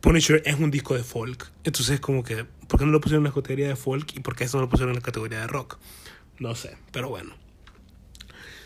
Punisher 0.00 0.42
es 0.46 0.58
un 0.58 0.70
disco 0.70 0.94
de 0.94 1.04
folk. 1.04 1.50
Entonces, 1.64 2.00
como 2.00 2.24
que, 2.24 2.44
¿por 2.68 2.78
qué 2.78 2.86
no 2.86 2.92
lo 2.92 3.00
pusieron 3.00 3.24
en 3.24 3.30
la 3.30 3.34
categoría 3.34 3.68
de 3.68 3.76
folk 3.76 4.14
y 4.16 4.20
por 4.20 4.34
qué 4.34 4.44
eso 4.44 4.56
no 4.56 4.62
lo 4.64 4.70
pusieron 4.70 4.90
en 4.90 4.96
la 4.96 5.02
categoría 5.02 5.40
de 5.40 5.46
rock? 5.46 5.78
No 6.40 6.54
sé, 6.54 6.76
pero 6.90 7.10
bueno. 7.10 7.34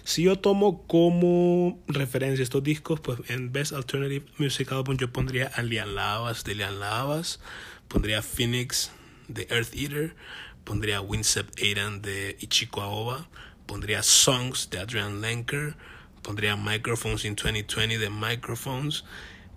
Si 0.04 0.22
yo 0.22 0.38
tomo 0.38 0.86
como 0.86 1.82
referencia 1.88 2.42
estos 2.42 2.62
discos, 2.62 3.00
pues 3.00 3.18
en 3.28 3.52
Best 3.52 3.72
Alternative 3.72 4.24
Music 4.38 4.70
Album 4.70 4.96
yo 4.96 5.12
pondría 5.12 5.48
a 5.48 5.62
Lian 5.62 5.94
Lavas 5.94 6.44
de 6.44 6.54
Lian 6.54 6.78
Lavas, 6.78 7.40
pondría 7.88 8.22
Phoenix 8.22 8.92
de 9.28 9.48
Earth 9.50 9.74
Eater, 9.74 10.14
pondría 10.62 11.00
Winsep 11.00 11.48
Aidan 11.60 12.00
de 12.00 12.36
Ichiko 12.38 12.80
Aoba, 12.80 13.28
pondría 13.66 14.04
Songs 14.04 14.70
de 14.70 14.78
Adrian 14.78 15.20
Lenker, 15.20 15.74
pondría 16.22 16.54
Microphones 16.54 17.24
in 17.24 17.34
2020 17.34 17.98
de 17.98 18.10
Microphones, 18.10 19.04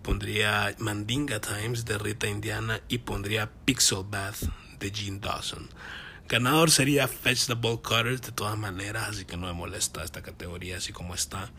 pondría 0.01 0.73
Mandinga 0.80 1.39
Times 1.39 1.86
de 1.86 1.99
Rita 1.99 2.27
Indiana 2.27 2.82
y 2.88 2.99
pondría 2.99 3.51
Pixel 3.65 4.06
Bath 4.10 4.43
de 4.80 4.89
Gene 4.89 5.19
Dawson. 5.19 5.69
Ganador 6.27 6.71
sería 6.71 7.07
Fetch 7.07 7.47
the 7.47 7.53
Ball 7.53 7.81
Cutters 7.81 8.21
de 8.21 8.31
todas 8.31 8.57
maneras, 8.57 9.09
así 9.09 9.25
que 9.25 9.37
no 9.37 9.47
me 9.47 9.53
molesta 9.53 10.03
esta 10.03 10.21
categoría 10.21 10.77
así 10.77 10.91
como 10.91 11.13
está. 11.13 11.51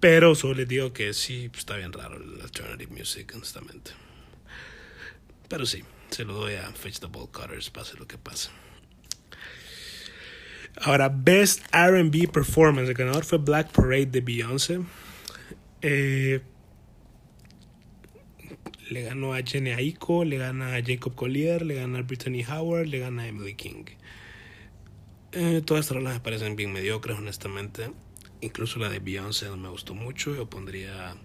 Pero 0.00 0.34
solo 0.34 0.54
les 0.54 0.68
digo 0.68 0.92
que 0.92 1.14
sí, 1.14 1.50
está 1.56 1.76
bien 1.76 1.92
raro 1.92 2.16
el 2.16 2.40
alternative 2.40 2.92
music, 2.92 3.32
honestamente. 3.34 3.92
Pero 5.48 5.64
sí, 5.64 5.84
se 6.10 6.24
lo 6.24 6.34
doy 6.34 6.54
a 6.54 6.70
Fetch 6.72 6.98
the 6.98 7.06
Ball 7.06 7.30
Cutters, 7.30 7.70
pase 7.70 7.96
lo 7.96 8.06
que 8.06 8.18
pase. 8.18 8.50
Ahora, 10.80 11.08
Best 11.08 11.62
RB 11.72 12.30
Performance. 12.32 12.88
El 12.88 12.94
ganador 12.94 13.24
fue 13.24 13.38
Black 13.38 13.70
Parade 13.70 14.06
de 14.06 14.20
Beyoncé. 14.20 14.80
Eh, 15.82 16.42
le 18.90 19.02
ganó 19.02 19.34
a 19.34 19.42
Jenny 19.42 19.70
Aiko, 19.70 20.24
le 20.24 20.38
gana 20.38 20.74
a 20.74 20.82
Jacob 20.82 21.14
Collier, 21.14 21.62
le 21.62 21.74
gana 21.74 21.98
a 21.98 22.02
Brittany 22.02 22.44
Howard, 22.44 22.86
le 22.86 22.98
gana 22.98 23.22
a 23.22 23.28
Emily 23.28 23.54
King. 23.54 23.84
Eh, 25.32 25.62
todas 25.64 25.84
estas 25.84 25.96
rolas 25.96 26.14
me 26.14 26.20
parecen 26.20 26.54
bien 26.56 26.72
mediocres, 26.72 27.18
honestamente. 27.18 27.90
Incluso 28.40 28.78
la 28.78 28.88
de 28.88 29.00
Beyoncé 29.00 29.46
no 29.46 29.56
me 29.56 29.68
gustó 29.68 29.94
mucho. 29.94 30.34
Yo 30.36 30.48
pondría 30.48 31.16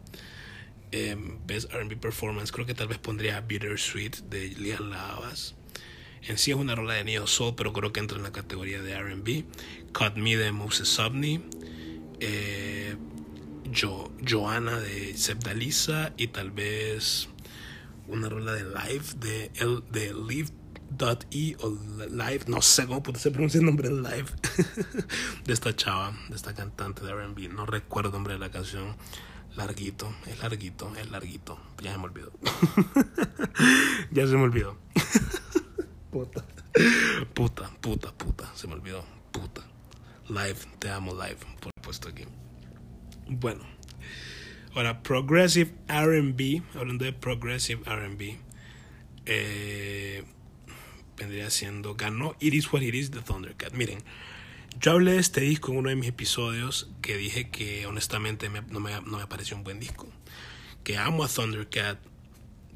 eh, 0.92 1.16
Best 1.46 1.72
RB 1.72 2.00
Performance. 2.00 2.52
Creo 2.52 2.66
que 2.66 2.74
tal 2.74 2.88
vez 2.88 2.98
pondría 2.98 3.42
Bittersweet 3.42 4.16
de 4.30 4.50
Lian 4.50 4.90
Lavas. 4.90 5.56
En 6.24 6.38
sí 6.38 6.52
es 6.52 6.58
una 6.58 6.76
rola 6.76 6.96
de 6.96 7.04
Neo 7.04 7.28
Soul, 7.28 7.54
pero 7.56 7.72
creo 7.72 7.94
que 7.94 8.00
entra 8.00 8.18
en 8.18 8.24
la 8.24 8.32
categoría 8.32 8.82
de 8.82 9.00
RB. 9.00 9.44
Cut 9.94 10.16
Me 10.16 10.38
de 10.38 10.52
Moses 10.52 10.88
Subney. 10.88 11.42
Eh, 12.20 12.96
jo 13.80 14.12
Joanna 14.28 14.80
de 14.80 15.16
Sepdalisa. 15.16 16.14
Y 16.18 16.28
tal 16.28 16.52
vez 16.52 17.30
una 18.10 18.30
rola 18.30 18.54
de 18.54 18.64
Live 18.64 19.06
de, 19.18 19.52
el, 19.56 19.84
de 19.92 20.14
Live.e 20.14 21.56
o 21.62 21.78
Live, 22.10 22.46
no 22.48 22.62
sé 22.62 22.88
cómo 22.88 23.04
se 23.16 23.32
pronuncia 23.32 23.60
el 23.60 23.66
nombre 23.66 23.90
de 23.90 23.96
Live 23.96 24.30
de 25.46 25.54
esta 25.54 25.76
chava, 25.76 26.14
de 26.30 26.36
esta 26.36 26.54
cantante 26.54 27.04
de 27.04 27.14
RB. 27.14 27.54
No 27.54 27.66
recuerdo 27.66 28.10
el 28.10 28.14
nombre 28.14 28.34
de 28.34 28.40
la 28.40 28.52
canción. 28.52 28.96
Larguito, 29.56 30.14
es 30.28 30.40
larguito, 30.42 30.94
es 30.96 31.10
larguito. 31.10 31.60
Ya 31.82 31.92
se 31.92 31.98
me 31.98 32.04
olvidó. 32.06 32.32
ya 34.12 34.28
se 34.28 34.34
me 34.34 34.44
olvidó. 34.44 34.78
puta. 36.12 36.46
Puta, 37.34 37.70
puta, 37.82 38.12
puta. 38.14 38.52
Se 38.56 38.68
me 38.68 38.74
olvidó. 38.74 39.04
Puta. 39.32 39.62
Live, 40.30 40.60
te 40.78 40.90
amo 40.90 41.14
live, 41.14 41.40
por 41.60 41.72
puesto 41.82 42.10
aquí. 42.10 42.26
Bueno. 43.28 43.79
Ahora, 44.76 45.02
Progressive 45.02 45.72
RB, 45.88 46.62
hablando 46.76 47.04
de 47.04 47.14
Progressive 47.14 47.82
RB, 47.86 48.38
eh, 49.26 50.24
vendría 51.18 51.50
siendo, 51.50 51.96
ganó 51.96 52.36
It 52.40 52.54
Is 52.54 52.72
What 52.72 52.82
It 52.82 52.94
Is 52.94 53.12
de 53.12 53.22
Thundercat. 53.22 53.74
Miren, 53.74 54.04
yo 54.80 54.92
hablé 54.92 55.14
de 55.14 55.20
este 55.20 55.42
disco 55.42 55.72
en 55.72 55.80
uno 55.80 55.90
de 55.90 55.96
mis 55.96 56.10
episodios 56.10 56.90
que 57.02 57.18
dije 57.18 57.50
que 57.50 57.88
honestamente 57.88 58.50
me, 58.50 58.62
no, 58.62 58.80
me, 58.80 58.92
no 59.02 59.18
me 59.18 59.28
pareció 59.28 59.58
un 59.58 59.64
buen 59.64 59.80
disco. 59.80 60.08
Que 60.84 60.98
amo 60.98 61.24
a 61.24 61.28
Thundercat, 61.28 62.00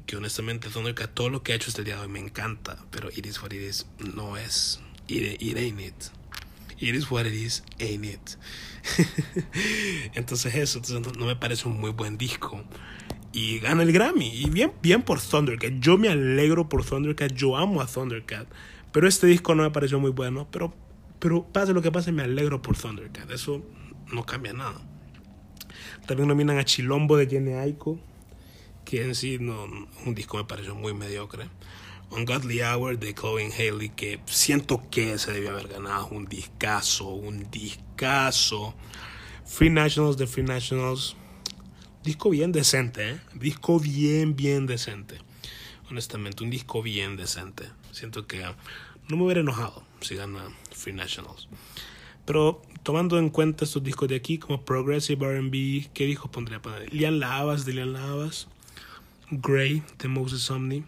que 0.06 0.16
honestamente 0.16 0.68
Thundercat 0.68 1.14
todo 1.14 1.30
lo 1.30 1.42
que 1.42 1.52
ha 1.52 1.56
hecho 1.56 1.70
este 1.70 1.84
día 1.84 1.96
de 1.96 2.02
hoy 2.02 2.08
me 2.08 2.18
encanta, 2.18 2.84
pero 2.90 3.08
It 3.08 3.24
Is 3.24 3.40
What 3.40 3.52
It 3.52 3.62
Is 3.62 3.86
no 3.98 4.36
es, 4.36 4.80
it, 5.06 5.40
it 5.40 5.56
ain't 5.56 5.80
it. 5.80 5.94
It 6.84 6.94
is 6.94 7.10
what 7.10 7.24
it 7.26 7.32
is, 7.32 7.62
ain't 7.80 8.04
it? 8.04 8.36
entonces 10.14 10.54
eso, 10.54 10.82
no 11.18 11.24
me 11.24 11.34
parece 11.34 11.66
un 11.66 11.80
muy 11.80 11.92
buen 11.92 12.18
disco. 12.18 12.62
Y 13.32 13.58
gana 13.58 13.82
el 13.82 13.92
Grammy. 13.92 14.28
Y 14.28 14.50
bien, 14.50 14.72
bien 14.82 15.02
por 15.02 15.20
Thundercat. 15.20 15.72
Yo 15.80 15.98
me 15.98 16.08
alegro 16.08 16.68
por 16.68 16.84
Thundercat. 16.84 17.32
Yo 17.32 17.56
amo 17.56 17.80
a 17.80 17.86
Thundercat. 17.86 18.46
Pero 18.92 19.08
este 19.08 19.26
disco 19.26 19.54
no 19.54 19.64
me 19.64 19.70
pareció 19.70 19.98
muy 19.98 20.10
bueno. 20.10 20.46
Pero, 20.50 20.72
pero 21.18 21.44
pase 21.44 21.72
lo 21.72 21.82
que 21.82 21.90
pase, 21.90 22.12
me 22.12 22.22
alegro 22.22 22.62
por 22.62 22.76
Thundercat. 22.76 23.30
Eso 23.30 23.64
no 24.12 24.24
cambia 24.24 24.52
nada. 24.52 24.80
También 26.06 26.28
nominan 26.28 26.58
a 26.58 26.64
Chilombo 26.64 27.16
de 27.16 27.26
Jenny 27.26 27.54
Aiko. 27.54 27.98
Que 28.84 29.02
en 29.02 29.14
sí 29.14 29.38
no, 29.40 29.64
un 30.06 30.14
disco 30.14 30.36
me 30.36 30.44
pareció 30.44 30.74
muy 30.74 30.94
mediocre. 30.94 31.48
Ungodly 32.14 32.62
Hour 32.62 32.98
de 32.98 33.12
Chloe 33.14 33.50
Haley, 33.52 33.90
que 33.90 34.20
siento 34.26 34.82
que 34.90 35.18
se 35.18 35.32
debió 35.32 35.50
haber 35.50 35.68
ganado 35.68 36.06
un 36.08 36.26
discazo, 36.26 37.08
un 37.08 37.50
discazo. 37.50 38.74
Free 39.44 39.70
Nationals 39.70 40.16
de 40.16 40.26
Free 40.26 40.44
Nationals, 40.44 41.16
disco 42.02 42.30
bien 42.30 42.52
decente, 42.52 43.10
¿eh? 43.10 43.20
disco 43.34 43.80
bien, 43.80 44.36
bien 44.36 44.66
decente. 44.66 45.18
Honestamente, 45.90 46.44
un 46.44 46.50
disco 46.50 46.82
bien 46.82 47.16
decente. 47.16 47.64
Siento 47.90 48.26
que 48.26 48.42
no 49.08 49.16
me 49.16 49.24
hubiera 49.24 49.40
enojado 49.40 49.84
si 50.00 50.14
gana 50.14 50.44
Free 50.70 50.94
Nationals. 50.94 51.48
Pero 52.24 52.62
tomando 52.82 53.18
en 53.18 53.28
cuenta 53.28 53.64
estos 53.64 53.82
discos 53.82 54.08
de 54.08 54.16
aquí, 54.16 54.38
como 54.38 54.64
Progressive 54.64 55.40
RB, 55.40 55.92
¿qué 55.92 56.06
discos 56.06 56.30
pondría? 56.30 56.60
Lian 56.90 57.18
Lavas 57.18 57.64
de 57.64 57.74
Lian 57.74 57.92
Lavas, 57.92 58.48
Grey 59.30 59.82
de 59.98 60.08
Moses 60.08 60.50
Omni. 60.50 60.84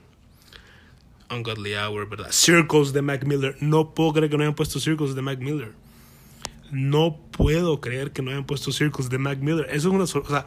Ungodly 1.31 1.75
Hour, 1.75 2.09
¿verdad? 2.09 2.29
Circles 2.31 2.93
de 2.93 3.03
Mac 3.03 3.25
Miller. 3.25 3.57
No 3.61 3.95
puedo 3.95 4.13
creer 4.13 4.31
que 4.31 4.37
no 4.37 4.43
hayan 4.43 4.55
puesto 4.55 4.81
Circles 4.81 5.15
de 5.15 5.23
Mac 5.23 5.39
Miller. 5.41 5.73
No 6.71 7.17
puedo 7.31 7.81
creer 7.81 8.13
que 8.13 8.23
no 8.23 8.31
hayan 8.31 8.45
puesto 8.45 8.73
Circles 8.73 9.09
de 9.09 9.19
Mac 9.19 9.39
Miller. 9.39 9.67
Eso 9.71 9.89
es 9.89 9.95
una. 9.95 10.05
O 10.05 10.07
sea, 10.07 10.47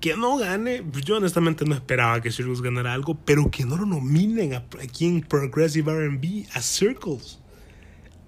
que 0.00 0.16
no 0.16 0.38
gane. 0.38 0.82
Yo 1.04 1.18
honestamente 1.18 1.64
no 1.64 1.74
esperaba 1.74 2.20
que 2.20 2.30
Circles 2.30 2.62
ganara 2.62 2.94
algo, 2.94 3.18
pero 3.24 3.50
que 3.50 3.64
no 3.64 3.76
lo 3.76 3.86
nominen 3.86 4.54
aquí 4.54 5.06
en 5.06 5.20
Progressive 5.20 6.08
RB 6.08 6.46
a 6.54 6.62
Circles. 6.62 7.38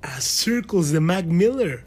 A 0.03 0.21
Circles 0.21 0.91
de 0.91 1.01
Mac 1.01 1.25
Miller. 1.27 1.87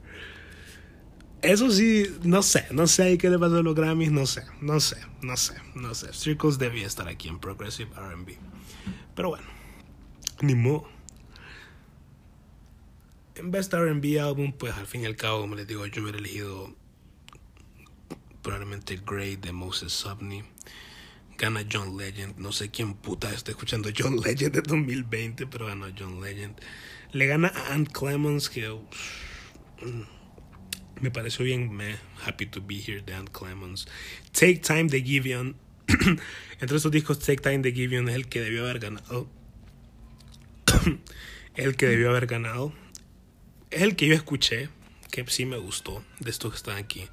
Eso 1.41 1.69
sí, 1.69 2.07
no 2.23 2.41
sé, 2.41 2.65
no 2.71 2.87
sé 2.87 3.19
qué 3.19 3.29
le 3.29 3.37
pasó 3.37 3.57
a 3.57 3.61
los 3.61 3.75
Grammys, 3.75 4.11
no 4.11 4.25
sé, 4.25 4.43
no 4.61 4.79
sé, 4.79 4.97
no 5.21 5.37
sé, 5.37 5.53
no 5.75 5.93
sé. 5.93 6.11
Circles 6.11 6.57
debía 6.57 6.87
estar 6.87 7.07
aquí 7.07 7.27
en 7.27 7.37
Progressive 7.37 7.91
RB. 7.95 8.35
Pero 9.15 9.29
bueno, 9.29 9.45
ni 10.41 10.55
modo. 10.55 10.87
En 13.35 13.51
Best 13.51 13.73
RB 13.73 14.19
Album, 14.19 14.53
pues 14.53 14.73
al 14.75 14.87
fin 14.87 15.01
y 15.01 15.05
al 15.05 15.15
cabo, 15.15 15.41
como 15.41 15.55
les 15.55 15.67
digo, 15.67 15.85
yo 15.85 16.03
hubiera 16.03 16.19
elegido 16.19 16.73
probablemente 18.41 18.99
Great 19.05 19.39
de 19.39 19.51
Moses 19.51 19.91
Subney. 19.91 20.43
Gana 21.37 21.65
John 21.69 21.97
Legend. 21.97 22.37
No 22.37 22.51
sé 22.51 22.69
quién 22.69 22.93
puta 22.93 23.33
está 23.33 23.51
escuchando 23.51 23.89
John 23.95 24.21
Legend 24.21 24.53
de 24.53 24.61
2020, 24.61 25.47
pero 25.47 25.65
gana 25.65 25.93
John 25.97 26.21
Legend. 26.21 26.55
Le 27.11 27.27
gana 27.27 27.51
a 27.53 27.73
Ant 27.73 27.91
Clemens, 27.91 28.49
que 28.49 28.69
mm, 28.69 30.03
me 31.01 31.11
pareció 31.11 31.43
bien. 31.43 31.75
Me 31.75 31.97
happy 32.25 32.45
to 32.45 32.61
be 32.61 32.75
here 32.75 33.01
de 33.01 33.13
Ant 33.13 33.29
Clemens. 33.31 33.85
Take 34.31 34.59
Time 34.59 34.85
de 34.85 35.01
Giveon. 35.01 35.57
Entre 36.59 36.77
estos 36.77 36.91
discos, 36.91 37.19
Take 37.19 37.41
Time 37.41 37.59
de 37.59 37.71
Giveon 37.71 38.09
es 38.09 38.15
el 38.15 38.27
que 38.27 38.41
debió 38.41 38.63
haber 38.63 38.79
ganado. 38.79 39.27
el 41.55 41.75
que 41.75 41.87
debió 41.87 42.09
haber 42.09 42.27
ganado. 42.27 42.73
Es 43.71 43.81
el 43.81 43.95
que 43.95 44.07
yo 44.07 44.15
escuché, 44.15 44.69
que 45.11 45.25
sí 45.27 45.45
me 45.45 45.57
gustó, 45.57 46.03
de 46.19 46.29
estos 46.29 46.51
que 46.51 46.57
están 46.57 46.77
aquí. 46.77 47.07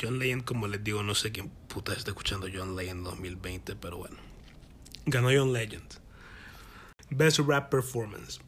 John 0.00 0.18
Legend, 0.18 0.44
como 0.44 0.68
les 0.68 0.82
digo, 0.82 1.02
no 1.02 1.14
sé 1.14 1.32
quién 1.32 1.50
puta 1.68 1.92
está 1.92 2.10
escuchando 2.10 2.48
John 2.52 2.76
Legend 2.76 3.04
2020, 3.04 3.76
pero 3.76 3.98
bueno. 3.98 4.16
Ganó 5.04 5.28
John 5.34 5.52
Legend. 5.52 5.84
Best 7.10 7.40
Rap 7.40 7.70
Performance. 7.70 8.40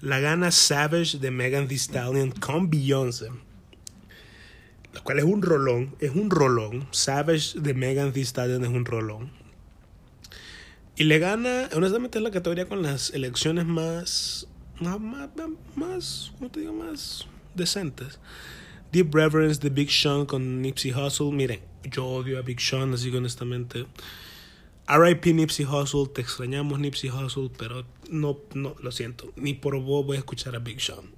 La 0.00 0.20
gana 0.20 0.50
Savage 0.50 1.18
de 1.18 1.30
Megan 1.30 1.66
Thee 1.66 1.78
Stallion 1.78 2.30
con 2.32 2.68
Beyoncé. 2.68 3.30
Lo 4.94 5.02
cual 5.02 5.18
es 5.18 5.24
un 5.24 5.42
rolón. 5.42 5.94
Es 6.00 6.12
un 6.14 6.30
rolón. 6.30 6.86
Savage 6.92 7.58
de 7.58 7.74
Megan 7.74 8.12
Thee 8.12 8.22
Stallion 8.22 8.64
es 8.64 8.70
un 8.70 8.84
rolón. 8.84 9.30
Y 10.96 11.04
le 11.04 11.18
gana, 11.18 11.68
honestamente 11.74 12.18
es 12.18 12.24
la 12.24 12.30
categoría 12.30 12.68
con 12.68 12.82
las 12.82 13.10
elecciones 13.10 13.66
más, 13.66 14.46
más, 14.80 15.00
más, 15.00 15.28
más 15.74 16.32
¿cómo 16.38 16.50
te 16.50 16.60
digo? 16.60 16.72
Más 16.72 17.26
decentes. 17.56 18.20
Deep 18.92 19.12
Reverence 19.12 19.60
de 19.60 19.70
Big 19.70 19.90
Sean 19.90 20.24
con 20.24 20.62
Nipsey 20.62 20.92
Hussle. 20.92 21.32
Miren, 21.32 21.60
yo 21.82 22.06
odio 22.06 22.38
a 22.38 22.42
Big 22.42 22.60
Sean, 22.60 22.94
así 22.94 23.10
que 23.10 23.16
honestamente. 23.16 23.86
RIP 24.86 25.26
Nipsey 25.26 25.64
Hussle, 25.64 26.08
te 26.08 26.20
extrañamos 26.20 26.78
Nipsey 26.78 27.08
Hussle, 27.08 27.50
pero 27.56 27.84
no, 28.10 28.38
no, 28.52 28.76
lo 28.82 28.92
siento. 28.92 29.32
Ni 29.36 29.54
por 29.54 29.78
vos 29.80 30.04
voy 30.04 30.16
a 30.16 30.18
escuchar 30.18 30.54
a 30.56 30.58
Big 30.58 30.80
Sean. 30.80 31.10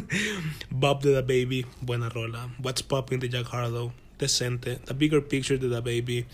Bob 0.70 1.02
de 1.02 1.12
The 1.12 1.20
Baby, 1.20 1.66
buena 1.82 2.08
rola. 2.08 2.54
What's 2.62 2.82
Popping 2.82 3.20
de 3.20 3.28
Jack 3.28 3.52
Harlow, 3.52 3.92
decente. 4.18 4.76
The 4.76 4.94
Bigger 4.94 5.26
Picture 5.26 5.58
de 5.58 5.68
The 5.68 5.80
Baby, 5.80 6.24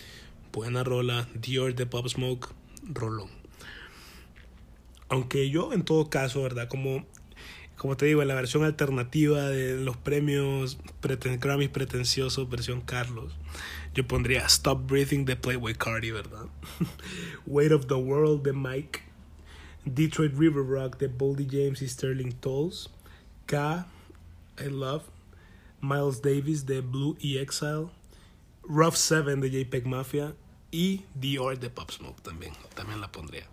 buena 0.53 0.85
rola. 0.85 1.29
Dior 1.35 1.75
de 1.75 1.87
Pop 1.87 2.07
Smoke, 2.07 2.49
rolón. 2.85 3.31
Aunque 5.09 5.51
yo 5.51 5.73
en 5.73 5.83
todo 5.85 6.09
caso, 6.09 6.41
¿verdad? 6.43 6.69
Como 6.69 7.05
como 7.81 7.97
te 7.97 8.05
digo, 8.05 8.21
en 8.21 8.29
la 8.29 8.35
versión 8.35 8.63
alternativa 8.63 9.49
de 9.49 9.75
los 9.75 9.97
premios 9.97 10.77
preten 11.01 11.41
Grammys 11.41 11.71
pretenciosos, 11.71 12.51
versión 12.51 12.83
Carlos, 12.83 13.33
yo 13.95 14.07
pondría 14.07 14.47
Stop 14.47 14.87
Breathing 14.87 15.25
de 15.25 15.37
Playboy 15.37 15.75
Cardi, 15.75 16.11
¿verdad? 16.11 16.47
Weight 17.47 17.73
of 17.73 17.87
the 17.87 17.95
World 17.95 18.43
de 18.43 18.53
Mike, 18.53 19.01
Detroit 19.85 20.33
River 20.37 20.65
Rock 20.65 20.99
de 20.99 21.09
Boldy 21.09 21.47
James 21.51 21.83
y 21.83 21.89
Sterling 21.89 22.33
Tolls, 22.41 22.91
K, 23.47 23.87
I 24.59 24.69
Love, 24.69 25.05
Miles 25.81 26.23
Davis 26.23 26.67
de 26.67 26.81
Blue 26.81 27.17
y 27.21 27.39
Exile, 27.39 27.89
Rough 28.63 28.95
7 28.95 29.37
de 29.37 29.51
JPEG 29.51 29.87
Mafia 29.87 30.35
y 30.71 31.03
Dior 31.15 31.59
de 31.59 31.71
Pop 31.71 31.91
Smoke 31.91 32.21
también, 32.23 32.53
también 32.75 33.01
la 33.01 33.11
pondría. 33.11 33.47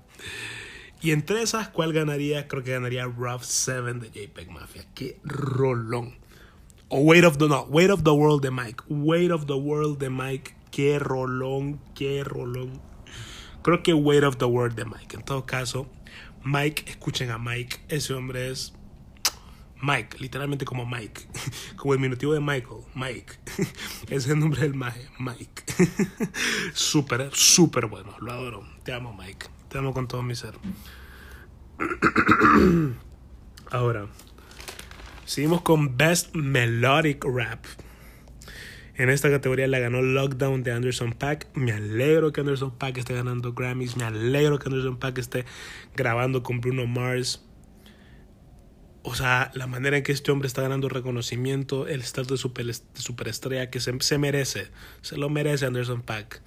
Y 1.02 1.12
entre 1.12 1.41
esas, 1.41 1.69
¿cuál 1.69 1.93
ganaría? 1.93 2.47
Creo 2.47 2.63
que 2.63 2.71
ganaría 2.71 3.06
Rough 3.06 3.43
7 3.43 3.93
de 3.93 4.10
JPEG 4.10 4.50
Mafia. 4.52 4.86
Qué 4.93 5.19
rolón. 5.23 6.15
O 6.89 7.02
Weight 7.02 7.26
of 7.26 7.38
the 7.38 7.50
no, 7.50 7.63
Weight 7.69 7.89
of 7.89 8.04
the 8.04 8.13
World 8.13 8.41
de 8.41 8.52
Mike. 8.52 8.82
Weight 8.88 9.30
of 9.30 9.45
the 9.45 9.58
World 9.58 10.00
de 10.00 10.10
Mike. 10.10 10.56
Qué 10.71 11.00
rolón, 11.00 11.80
qué 11.93 12.23
rolón. 12.23 12.80
Creo 13.62 13.84
que 13.84 13.93
Weight 13.93 14.23
of 14.23 14.38
the 14.38 14.45
World 14.45 14.76
de 14.76 14.86
Mike. 14.86 15.17
En 15.17 15.23
todo 15.23 15.45
caso, 15.45 15.88
Mike, 16.45 16.86
escuchen 16.88 17.30
a 17.32 17.38
Mike. 17.38 17.82
Ese 17.89 18.13
hombre 18.13 18.52
es 18.52 18.73
Mike, 19.82 20.17
literalmente 20.19 20.63
como 20.63 20.86
Mike. 20.86 21.28
Como 21.76 21.93
el 21.93 22.00
minutivo 22.00 22.34
de 22.34 22.39
Michael, 22.39 22.84
Mike. 22.95 23.34
Ese 24.04 24.15
es 24.15 24.28
el 24.28 24.39
nombre 24.39 24.62
del 24.62 24.73
maje, 24.73 25.10
Mike. 25.19 25.63
Súper, 26.73 27.30
súper 27.34 27.88
bueno. 27.88 28.15
Lo 28.19 28.32
adoro. 28.32 28.63
Te 28.84 28.93
amo, 28.93 29.13
Mike. 29.13 29.47
Te 29.67 29.78
amo 29.78 29.93
con 29.93 30.08
todo 30.08 30.23
mi 30.23 30.36
ser. 30.36 30.58
Ahora, 33.71 34.08
seguimos 35.27 35.61
con 35.61 35.95
Best 35.95 36.35
Melodic 36.35 37.23
Rap. 37.23 37.63
En 38.95 39.11
esta 39.11 39.29
categoría 39.29 39.67
la 39.67 39.77
ganó 39.77 40.01
Lockdown 40.01 40.63
de 40.63 40.71
Anderson 40.71 41.13
Pack. 41.13 41.47
Me 41.53 41.71
alegro 41.71 42.31
que 42.31 42.41
Anderson 42.41 42.75
Pack 42.75 42.97
esté 42.97 43.13
ganando 43.13 43.53
Grammys. 43.53 43.95
Me 43.95 44.05
alegro 44.05 44.57
que 44.57 44.69
Anderson 44.69 44.97
Pack 44.97 45.19
esté 45.19 45.45
grabando 45.95 46.41
con 46.41 46.59
Bruno 46.61 46.87
Mars. 46.87 47.45
O 49.03 49.13
sea, 49.13 49.51
la 49.53 49.67
manera 49.67 49.97
en 49.97 50.03
que 50.03 50.11
este 50.13 50.31
hombre 50.31 50.47
está 50.47 50.63
ganando 50.63 50.89
reconocimiento, 50.89 51.87
el 51.87 52.01
estatus 52.01 52.29
de, 52.29 52.37
super, 52.37 52.65
de 52.65 52.73
superestrella 52.95 53.69
que 53.69 53.79
se, 53.79 53.95
se 53.99 54.17
merece. 54.17 54.69
Se 55.01 55.15
lo 55.15 55.29
merece 55.29 55.67
Anderson 55.67 56.01
Pack 56.01 56.41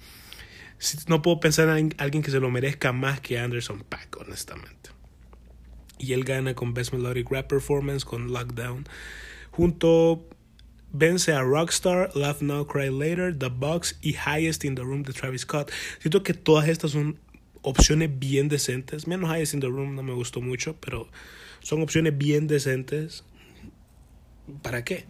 no 1.07 1.21
puedo 1.21 1.39
pensar 1.39 1.77
en 1.77 1.93
alguien 1.97 2.23
que 2.23 2.31
se 2.31 2.39
lo 2.39 2.49
merezca 2.49 2.91
más 2.91 3.21
que 3.21 3.39
Anderson 3.39 3.83
Pack, 3.87 4.17
honestamente. 4.17 4.89
Y 6.01 6.13
él 6.13 6.23
gana 6.23 6.53
con 6.53 6.73
Best 6.73 6.93
Melodic 6.93 7.29
Rap 7.29 7.47
Performance 7.47 8.05
con 8.05 8.31
Lockdown. 8.31 8.85
Junto 9.51 10.27
vence 10.91 11.31
a 11.31 11.41
Rockstar, 11.41 12.09
Laugh 12.15 12.41
Now, 12.41 12.65
Cry 12.65 12.89
Later, 12.89 13.37
The 13.37 13.49
Box 13.49 13.97
y 14.01 14.15
Highest 14.15 14.65
in 14.65 14.75
the 14.75 14.81
Room 14.81 15.03
de 15.03 15.13
Travis 15.13 15.41
Scott. 15.41 15.71
Siento 15.99 16.23
que 16.23 16.33
todas 16.33 16.67
estas 16.67 16.91
son 16.91 17.19
opciones 17.61 18.09
bien 18.17 18.49
decentes. 18.49 19.07
Menos 19.07 19.29
Highest 19.29 19.53
in 19.53 19.59
the 19.59 19.67
Room 19.67 19.95
no 19.95 20.03
me 20.03 20.13
gustó 20.13 20.41
mucho, 20.41 20.75
pero 20.79 21.07
son 21.61 21.81
opciones 21.81 22.17
bien 22.17 22.47
decentes. 22.47 23.23
¿Para 24.61 24.83
qué? 24.83 25.05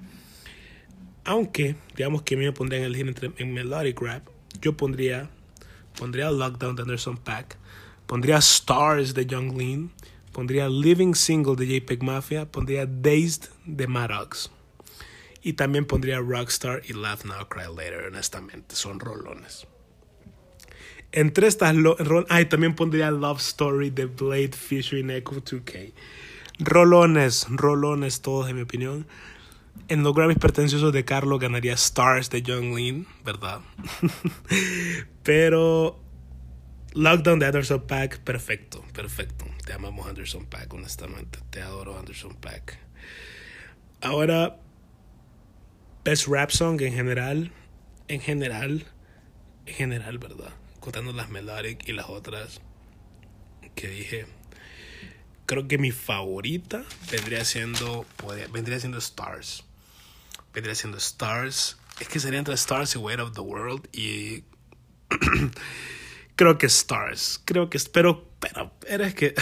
Aunque, 1.24 1.76
digamos 1.96 2.24
que 2.24 2.36
a 2.36 2.38
mí 2.38 2.46
me 2.46 2.52
pondría 2.52 2.86
en 2.86 2.94
el 2.94 3.34
en 3.38 3.54
Melodic 3.54 4.02
Rap, 4.02 4.28
yo 4.62 4.76
pondría 4.76 5.30
Pondría 5.98 6.32
Lockdown 6.32 6.76
de 6.76 6.82
Anderson 6.84 7.18
Pack. 7.18 7.58
Pondría 8.08 8.38
Stars 8.38 9.14
de 9.14 9.26
Young 9.26 9.58
Lean. 9.58 9.92
Pondría 10.32 10.70
Living 10.70 11.14
Single 11.14 11.56
de 11.56 11.68
JPEG 11.68 12.04
Mafia, 12.04 12.52
pondría 12.52 12.86
Dazed 12.86 13.50
de 13.66 13.88
Maddox. 13.88 14.52
Y 15.44 15.54
también 15.54 15.86
pondría 15.86 16.20
Rockstar 16.20 16.84
y 16.88 16.94
Laugh 16.94 17.26
Now 17.26 17.48
Cry 17.50 17.64
Later, 17.76 18.06
honestamente, 18.08 18.76
son 18.76 19.00
rolones. 19.00 19.68
Entre 21.12 21.48
estas, 21.48 21.76
ay, 22.30 22.46
también 22.46 22.76
pondría 22.76 23.12
Love 23.12 23.40
Story 23.40 23.90
de 23.90 24.06
Blade 24.06 24.52
y 24.70 24.76
Echo 24.78 25.42
2K. 25.42 25.92
Rolones, 26.60 27.48
rolones 27.50 28.22
todos 28.22 28.50
en 28.50 28.56
mi 28.56 28.62
opinión. 28.62 29.06
En 29.88 30.04
los 30.04 30.14
Grammys 30.14 30.38
pretenciosos 30.38 30.94
de 30.94 31.04
Carlos 31.04 31.40
ganaría 31.40 31.74
Stars 31.74 32.30
de 32.30 32.44
John 32.46 32.76
Lean, 32.76 33.08
¿verdad? 33.26 33.60
Pero 35.24 36.00
Lockdown 36.94 37.40
de 37.40 37.46
Anderson 37.46 37.88
Pack, 37.88 38.20
perfecto, 38.20 38.84
perfecto. 38.94 39.46
Te 39.66 39.74
amamos 39.74 40.08
Anderson 40.08 40.46
Pack, 40.46 40.74
honestamente. 40.74 41.40
Te 41.50 41.62
adoro 41.62 41.98
Anderson 41.98 42.36
Pack. 42.36 42.78
Ahora, 44.02 44.58
Best 46.04 46.28
Rap 46.28 46.50
Song 46.52 46.82
en 46.82 46.94
general. 46.94 47.52
En 48.08 48.20
general. 48.20 48.86
En 49.66 49.74
general, 49.74 50.18
¿verdad? 50.18 50.54
Contando 50.80 51.14
las 51.14 51.30
Melodic 51.30 51.88
y 51.88 51.94
las 51.94 52.10
otras 52.10 52.62
que 53.76 53.88
dije 53.88 54.26
creo 55.52 55.68
que 55.68 55.78
mi 55.78 55.92
favorita 55.92 56.86
vendría 57.12 57.44
siendo, 57.44 58.06
vendría 58.54 58.80
siendo 58.80 59.00
Stars. 59.00 59.66
Vendría 60.54 60.76
siendo 60.76 60.98
Stars. 60.98 61.78
Es 62.00 62.08
que 62.08 62.22
sería 62.22 62.40
entre 62.40 62.54
Stars 62.54 62.96
y 62.96 63.00
Weight 63.00 63.20
of 63.20 63.34
the 63.34 63.42
World. 63.42 63.86
Y 63.92 64.46
creo 66.42 66.58
que 66.58 66.66
Stars. 66.66 67.40
Creo 67.46 67.70
que, 67.70 67.78
pero, 67.94 68.28
pero, 68.40 68.72
pero 68.80 69.04
es 69.04 69.14
que, 69.14 69.36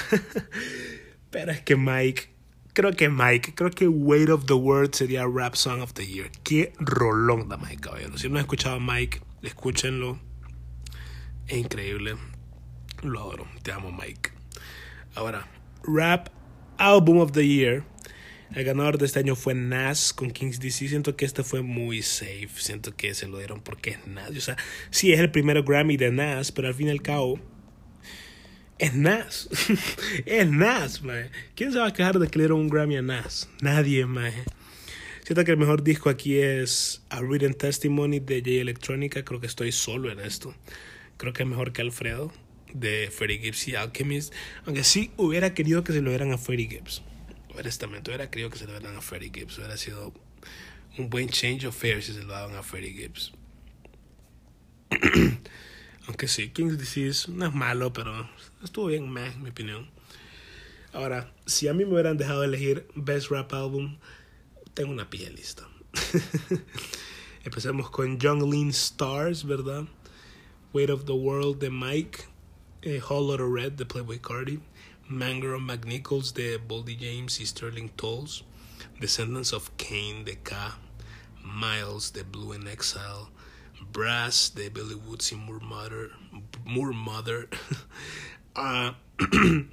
pero 1.32 1.54
es 1.54 1.62
que 1.62 1.78
Mike, 1.78 2.30
creo 2.74 2.92
que 2.92 3.08
Mike, 3.08 3.54
creo 3.56 3.72
que 3.72 3.88
Weight 3.88 4.30
of 4.30 4.48
the 4.48 4.54
World 4.54 4.94
sería 4.94 5.26
Rap 5.26 5.56
Song 5.56 5.80
of 5.80 5.94
the 5.94 6.06
Year. 6.06 6.30
Qué 6.44 6.74
rolón 6.78 7.48
da 7.48 7.56
Mike, 7.56 7.78
caballero. 7.78 8.18
Si 8.18 8.28
no 8.28 8.36
han 8.36 8.42
escuchado 8.42 8.76
a 8.76 8.80
Mike, 8.82 9.22
escúchenlo. 9.44 10.20
Es 11.48 11.60
increíble. 11.60 12.18
Lo 13.02 13.22
adoro. 13.22 13.48
Te 13.64 13.72
amo, 13.72 13.94
Mike. 13.94 14.32
Ahora, 15.16 15.48
Rap 15.84 16.28
Album 16.80 17.20
of 17.20 17.32
the 17.32 17.48
Year. 17.48 17.86
El 18.56 18.64
ganador 18.64 18.98
de 18.98 19.06
este 19.06 19.20
año 19.20 19.36
fue 19.36 19.54
Nas 19.54 20.12
con 20.12 20.32
Kings 20.32 20.60
DC. 20.60 20.88
Siento 20.88 21.16
que 21.16 21.26
este 21.26 21.44
fue 21.44 21.62
muy 21.62 22.02
safe. 22.02 22.50
Siento 22.56 22.96
que 22.96 23.14
se 23.14 23.28
lo 23.28 23.38
dieron 23.38 23.62
porque 23.62 23.92
es 23.92 24.08
Nas. 24.08 24.32
O 24.32 24.42
sea, 24.42 24.58
sí 24.90 25.14
es 25.14 25.20
el 25.20 25.30
primer 25.30 25.62
Grammy 25.62 25.98
de 25.98 26.12
Nas, 26.12 26.52
pero 26.52 26.68
al 26.68 26.74
fin 26.74 26.88
y 26.88 26.92
al 26.92 27.04
cabo 27.04 27.40
es 28.80 28.96
Nas. 28.96 29.50
es 30.26 30.50
Nas, 30.50 31.04
man. 31.04 31.30
¿Quién 31.56 31.72
se 31.72 31.78
va 31.78 31.88
a 31.88 31.94
quejar 31.94 32.18
de 32.18 32.28
que 32.28 32.40
le 32.40 32.46
dieron 32.46 32.62
un 32.62 32.70
Grammy 32.70 32.98
a 32.98 33.04
Nas? 33.04 33.48
Nadie, 33.62 34.08
man. 34.08 34.34
Siento 35.24 35.46
que 35.46 35.52
el 35.52 35.58
mejor 35.58 35.84
disco 35.84 36.10
aquí 36.10 36.40
es 36.40 37.04
A 37.10 37.22
Written 37.22 37.54
Testimony 37.54 38.20
de 38.20 38.40
J 38.40 38.50
Electronica. 38.62 39.24
Creo 39.24 39.40
que 39.40 39.46
estoy 39.46 39.72
solo 39.72 40.12
en 40.12 40.20
esto. 40.20 40.56
Creo 41.18 41.34
que 41.34 41.44
es 41.44 41.50
mejor 41.50 41.72
que 41.72 41.84
Alfredo 41.84 42.34
de 42.74 43.12
Freddie 43.12 43.38
Gibbs 43.38 43.68
y 43.68 43.76
Alchemist. 43.76 44.34
Aunque 44.66 44.84
sí 44.84 45.12
hubiera 45.18 45.54
querido 45.54 45.84
que 45.84 45.94
se 45.94 46.02
lo 46.02 46.10
dieran 46.10 46.32
a 46.32 46.40
Freddie 46.40 46.68
Gibbs. 46.68 47.04
Honestamente, 47.56 48.12
hubiera 48.12 48.30
querido 48.30 48.50
que 48.50 48.58
se 48.58 48.66
lo 48.66 48.78
dieran 48.78 48.96
a 48.96 49.02
Freddie 49.02 49.32
Gibbs. 49.34 49.58
Hubiera 49.58 49.78
sido 49.78 50.14
un 50.98 51.10
buen 51.10 51.30
change 51.30 51.66
of 51.66 51.76
fair 51.76 52.02
si 52.02 52.14
se 52.14 52.24
lo 52.24 52.34
daban 52.34 52.56
a 52.56 52.64
Freddie 52.64 52.94
Gibbs. 52.94 53.32
Aunque 56.08 56.28
sí, 56.28 56.50
King's 56.50 56.78
Disease 56.78 57.32
no 57.32 57.46
es 57.46 57.54
malo, 57.54 57.94
pero 57.94 58.30
estuvo 58.64 58.88
bien, 58.88 59.10
meh, 59.10 59.28
en 59.28 59.44
mi 59.44 59.50
opinión. 59.50 59.90
Ahora, 60.92 61.32
si 61.46 61.68
a 61.68 61.74
mí 61.74 61.86
me 61.86 61.94
hubieran 61.94 62.18
dejado 62.18 62.44
elegir 62.44 62.88
Best 62.96 63.30
Rap 63.30 63.54
Album, 63.54 63.98
tengo 64.74 64.92
una 64.92 65.10
pie 65.10 65.30
lista. 65.30 65.68
Empecemos 67.44 67.90
con 67.90 68.18
Lean 68.18 68.70
Stars, 68.70 69.46
¿verdad? 69.46 69.86
Weight 70.74 70.90
of 70.90 71.06
the 71.06 71.12
World 71.12 71.60
de 71.60 71.70
Mike. 71.70 72.20
A 72.86 73.04
Whole 73.06 73.28
Lotta 73.28 73.44
Red 73.44 73.74
de 73.74 73.86
Playboy 73.86 74.20
Cardi, 74.20 74.58
Mangro 75.10 75.60
McNichols 75.60 76.36
the 76.36 76.58
Baldy 76.58 76.96
James 76.96 77.40
Sterling 77.50 77.90
Tolls, 77.98 78.44
Descendants 79.02 79.52
of 79.54 79.76
Cain 79.78 80.24
the 80.24 80.36
K, 80.36 80.56
Miles 81.44 82.12
the 82.12 82.24
Blue 82.24 82.52
in 82.52 82.68
Exile, 82.68 83.30
Brass 83.92 84.50
the 84.50 84.70
Billy 84.70 84.94
Woods 84.94 85.34
Moore 85.34 85.60
Mother, 85.62 86.12
Moore 86.64 86.94
Mother 86.94 87.50
uh, 88.56 88.92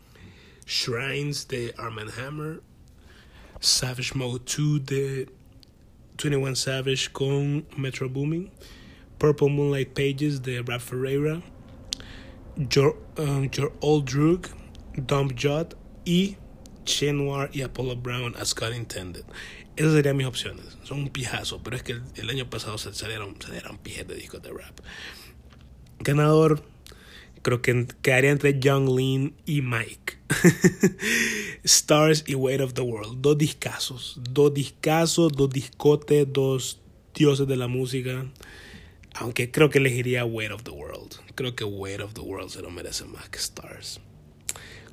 Shrines 0.64 1.44
de 1.44 1.70
Armand 1.78 2.12
Hammer, 2.12 2.62
Savage 3.60 4.14
Mode 4.14 4.46
2 4.46 4.78
the 4.78 5.28
21 6.16 6.54
Savage 6.54 7.12
con 7.12 7.66
Metro 7.76 8.08
Booming, 8.08 8.50
Purple 9.18 9.50
Moonlight 9.50 9.94
Pages 9.94 10.40
the 10.40 10.60
Rap 10.62 10.80
Ferreira, 10.80 11.42
Your, 12.72 12.96
um, 13.18 13.50
Your 13.54 13.72
Old 13.82 14.06
Drug, 14.06 14.48
Dump 14.96 15.32
Jot 15.40 15.76
y 16.04 16.36
Chenoir 16.84 17.50
y 17.52 17.62
Apollo 17.62 17.96
Brown 17.96 18.34
as 18.36 18.54
God 18.54 18.72
Intended. 18.72 19.24
Esas 19.76 19.92
serían 19.92 20.16
mis 20.16 20.26
opciones. 20.26 20.78
Son 20.84 21.00
un 21.00 21.08
pijazo, 21.10 21.62
pero 21.62 21.76
es 21.76 21.82
que 21.82 22.00
el, 22.14 22.30
año 22.30 22.48
pasado 22.48 22.78
se 22.78 22.94
salieron, 22.94 23.36
salieron 23.40 23.76
pijes 23.76 24.08
de 24.08 24.14
discos 24.14 24.42
de 24.42 24.50
rap. 24.50 24.78
Ganador, 25.98 26.62
creo 27.42 27.60
que 27.60 27.86
quedaría 28.00 28.30
entre 28.30 28.58
Young 28.58 28.88
Lean 28.88 29.34
y 29.44 29.60
Mike. 29.60 30.18
Stars 31.64 32.24
y 32.26 32.34
Weight 32.34 32.62
of 32.62 32.72
the 32.72 32.80
World. 32.80 33.20
Dos 33.20 33.36
discazos. 33.36 34.18
Dos 34.30 34.54
discazos, 34.54 35.32
dos 35.32 35.50
discotes, 35.50 36.26
dos 36.32 36.80
dioses 37.14 37.46
de 37.46 37.56
la 37.56 37.66
música. 37.68 38.24
Aunque 39.14 39.50
creo 39.50 39.68
que 39.68 39.78
elegiría 39.78 40.24
Weight 40.24 40.52
of 40.52 40.62
the 40.62 40.70
World. 40.70 41.16
Creo 41.34 41.54
que 41.54 41.64
Weight 41.64 42.00
of 42.00 42.14
the 42.14 42.20
World 42.20 42.50
se 42.50 42.62
lo 42.62 42.70
merece 42.70 43.04
más 43.04 43.28
que 43.28 43.38
Stars. 43.38 44.00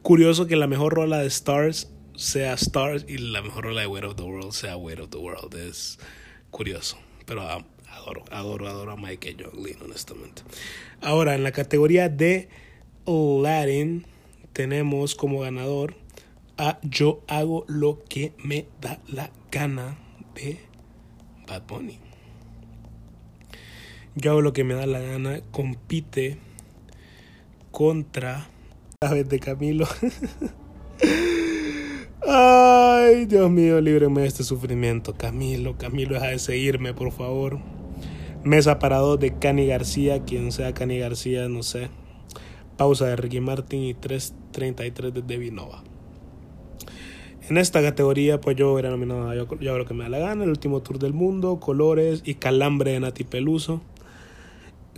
Curioso 0.03 0.47
que 0.47 0.57
la 0.57 0.67
mejor 0.67 0.95
rola 0.95 1.19
de 1.19 1.27
Stars 1.27 1.89
sea 2.17 2.55
Stars 2.55 3.05
y 3.07 3.19
la 3.19 3.41
mejor 3.41 3.63
rola 3.63 3.79
de 3.79 3.87
Weight 3.87 4.03
of 4.03 4.17
the 4.17 4.23
World 4.23 4.51
sea 4.51 4.75
Weight 4.75 4.99
of 4.99 5.09
the 5.11 5.17
World. 5.17 5.55
Es 5.55 5.97
curioso. 6.51 6.97
Pero 7.25 7.41
adoro, 7.41 8.25
adoro, 8.29 8.67
adoro 8.67 8.91
a 8.91 8.97
Mike 8.97 9.37
Younglin, 9.37 9.77
honestamente. 9.81 10.41
Ahora, 10.99 11.35
en 11.35 11.43
la 11.43 11.53
categoría 11.53 12.09
de 12.09 12.49
Latin, 13.05 14.05
tenemos 14.51 15.15
como 15.15 15.39
ganador 15.39 15.95
a 16.57 16.79
Yo 16.81 17.23
hago 17.29 17.63
lo 17.69 18.03
que 18.03 18.33
me 18.43 18.65
da 18.81 18.99
la 19.07 19.31
gana 19.51 19.97
de 20.35 20.59
Bad 21.47 21.63
Bunny. 21.65 21.97
Yo 24.15 24.31
hago 24.31 24.41
lo 24.41 24.51
que 24.51 24.65
me 24.65 24.73
da 24.73 24.85
la 24.85 24.99
gana, 24.99 25.39
compite 25.51 26.39
contra 27.71 28.49
vez 29.11 29.27
de 29.27 29.39
Camilo. 29.39 29.87
Ay, 32.25 33.25
Dios 33.25 33.51
mío, 33.51 33.81
líbreme 33.81 34.21
de 34.21 34.27
este 34.27 34.43
sufrimiento. 34.43 35.13
Camilo, 35.13 35.77
Camilo, 35.77 36.13
deja 36.13 36.27
de 36.27 36.39
seguirme, 36.39 36.93
por 36.93 37.11
favor. 37.11 37.59
Mesa 38.43 38.79
para 38.79 38.97
dos 38.97 39.19
de 39.19 39.37
Cani 39.37 39.67
García, 39.67 40.23
quien 40.23 40.51
sea 40.51 40.73
Cani 40.73 40.99
García, 40.99 41.49
no 41.49 41.63
sé. 41.63 41.89
Pausa 42.77 43.07
de 43.07 43.15
Ricky 43.15 43.39
Martin 43.39 43.83
y 43.83 43.93
3.33 43.93 45.11
de 45.11 45.21
Debbie 45.21 45.51
Nova. 45.51 45.83
En 47.49 47.57
esta 47.57 47.81
categoría, 47.81 48.39
pues 48.39 48.55
yo 48.55 48.79
era 48.79 48.89
nominado 48.89 49.33
yo, 49.33 49.59
yo 49.59 49.77
lo 49.77 49.85
que 49.85 49.93
me 49.93 50.03
da 50.05 50.09
la 50.09 50.19
gana, 50.19 50.45
el 50.45 50.49
último 50.49 50.81
tour 50.81 50.97
del 50.97 51.13
mundo, 51.13 51.59
colores 51.59 52.21
y 52.25 52.35
calambre 52.35 52.91
de 52.91 53.01
Nati 53.01 53.25
Peluso. 53.25 53.81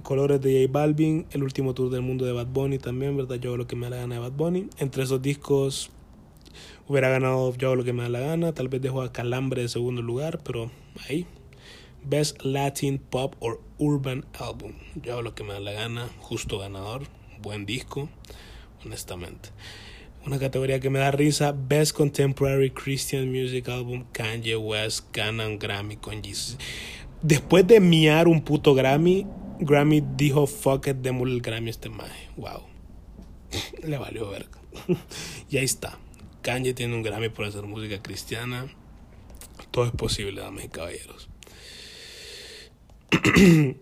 Colores 0.05 0.39
de 0.39 0.61
J 0.61 0.71
Balvin, 0.71 1.25
El 1.31 1.41
último 1.41 1.73
tour 1.73 1.89
del 1.89 2.03
mundo 2.03 2.25
de 2.25 2.31
Bad 2.31 2.45
Bunny 2.45 2.77
también, 2.77 3.17
¿verdad? 3.17 3.37
Yo 3.37 3.49
hago 3.49 3.57
lo 3.57 3.65
que 3.65 3.75
me 3.75 3.89
da 3.89 3.95
la 3.95 4.01
gana 4.03 4.13
de 4.13 4.21
Bad 4.21 4.33
Bunny. 4.33 4.69
Entre 4.77 5.01
esos 5.01 5.19
discos 5.19 5.89
hubiera 6.87 7.09
ganado 7.09 7.55
Yo 7.57 7.69
hago 7.69 7.75
lo 7.77 7.83
que 7.83 7.91
me 7.91 8.03
da 8.03 8.09
la 8.09 8.19
gana. 8.19 8.53
Tal 8.53 8.67
vez 8.67 8.83
dejo 8.83 9.01
a 9.01 9.11
Calambre 9.11 9.63
de 9.63 9.67
segundo 9.67 10.03
lugar, 10.03 10.41
pero 10.43 10.69
ahí. 11.09 11.25
Best 12.03 12.43
Latin 12.43 12.99
Pop 12.99 13.35
or 13.39 13.59
Urban 13.79 14.25
Album. 14.39 14.73
Yo 15.01 15.13
hago 15.13 15.23
lo 15.23 15.33
que 15.33 15.43
me 15.43 15.53
da 15.53 15.59
la 15.59 15.71
gana. 15.71 16.07
Justo 16.19 16.59
ganador. 16.59 17.07
Buen 17.41 17.65
disco, 17.65 18.07
honestamente. 18.85 19.49
Una 20.23 20.37
categoría 20.37 20.79
que 20.79 20.91
me 20.91 20.99
da 20.99 21.09
risa, 21.09 21.51
Best 21.51 21.97
Contemporary 21.97 22.69
Christian 22.69 23.31
Music 23.31 23.67
Album, 23.69 24.05
Kanye 24.11 24.55
West 24.55 25.07
gana 25.11 25.47
un 25.47 25.57
Grammy 25.57 25.97
con 25.97 26.23
Jesus. 26.23 26.59
Después 27.23 27.65
de 27.65 27.79
miar 27.79 28.27
un 28.27 28.41
puto 28.41 28.75
Grammy, 28.75 29.25
Grammy 29.59 30.03
dijo, 30.15 30.47
fuck 30.47 30.87
it, 30.87 30.97
démosle 30.97 31.35
el 31.35 31.41
Grammy 31.41 31.69
este 31.69 31.89
maje. 31.89 32.29
Wow. 32.37 32.63
Le 33.83 33.97
valió 33.97 34.29
verga. 34.29 34.59
y 35.49 35.57
ahí 35.57 35.65
está. 35.65 35.97
Kanye 36.41 36.73
tiene 36.73 36.93
un 36.95 37.03
Grammy 37.03 37.29
por 37.29 37.45
hacer 37.45 37.63
música 37.63 38.01
cristiana. 38.01 38.67
Todo 39.71 39.85
es 39.85 39.91
posible, 39.91 40.41
damas 40.41 40.65
y 40.65 40.69
caballeros. 40.69 41.29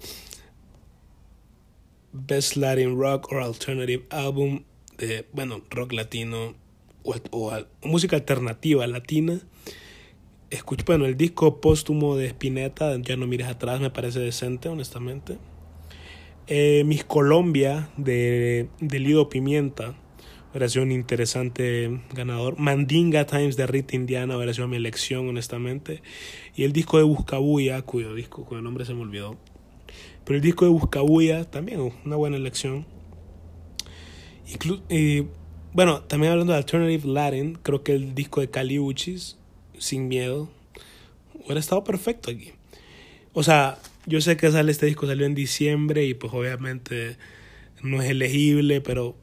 Best 2.14 2.56
Latin 2.58 2.98
Rock 2.98 3.32
or 3.32 3.42
Alternative 3.42 4.06
Album 4.12 4.64
de, 4.98 5.28
bueno, 5.34 5.62
rock 5.70 5.94
latino. 5.94 6.56
o, 7.04 7.54
música 7.84 8.16
alternativa 8.16 8.86
latina. 8.88 9.42
Escucho, 10.52 10.86
bueno, 10.86 11.06
el 11.06 11.18
disco 11.18 11.60
póstumo 11.60 12.16
de 12.16 12.28
Spinetta, 12.28 12.96
Ya 13.02 13.18
no 13.18 13.26
mires 13.26 13.48
atrás, 13.48 13.82
me 13.82 13.90
parece 13.90 14.20
decente, 14.20 14.70
honestamente. 14.70 15.40
Eh, 16.48 16.84
Mis 16.86 17.04
Colombia, 17.04 17.90
de, 17.98 18.68
de 18.80 19.00
Lido 19.00 19.30
Pimienta, 19.30 19.96
un 20.82 20.92
interesante 20.92 22.02
ganador. 22.14 22.60
Mandinga 22.60 23.26
Times 23.26 23.56
de 23.58 23.66
Rita 23.66 23.96
Indiana 23.96 24.36
sido 24.54 24.68
mi 24.68 24.76
elección, 24.76 25.28
honestamente. 25.28 26.04
Y 26.56 26.64
el 26.64 26.74
disco 26.74 26.98
de 26.98 27.04
Buscabuya, 27.04 27.82
cuyo 27.82 28.14
disco, 28.14 28.46
cuyo 28.46 28.62
nombre 28.62 28.86
se 28.86 28.94
me 28.94 29.02
olvidó. 29.02 29.38
Pero 30.24 30.38
el 30.38 30.44
disco 30.44 30.66
de 30.66 30.72
Buscabuya 30.72 31.50
también 31.50 31.92
una 32.06 32.16
buena 32.16 32.38
elección. 32.38 32.86
Y, 34.90 35.26
bueno, 35.74 36.02
también 36.02 36.32
hablando 36.32 36.54
de 36.54 36.60
Alternative 36.60 37.08
Latin, 37.08 37.58
creo 37.64 37.84
que 37.84 37.94
el 37.94 38.14
disco 38.14 38.42
de 38.42 38.50
Cali 38.50 38.78
Uchis, 38.78 39.38
Sin 39.80 40.08
Miedo, 40.08 40.50
hubiera 41.34 41.60
estado 41.60 41.84
perfecto 41.84 42.30
aquí. 42.30 42.52
O 43.34 43.42
sea, 43.42 43.80
yo 44.06 44.22
sé 44.22 44.38
que 44.38 44.52
sale 44.52 44.72
este 44.72 44.86
disco, 44.86 45.08
salió 45.08 45.26
en 45.26 45.36
diciembre 45.36 46.06
y 46.06 46.14
pues 46.14 46.34
obviamente 46.34 47.18
no 47.82 48.02
es 48.02 48.10
elegible, 48.10 48.82
pero 48.82 49.16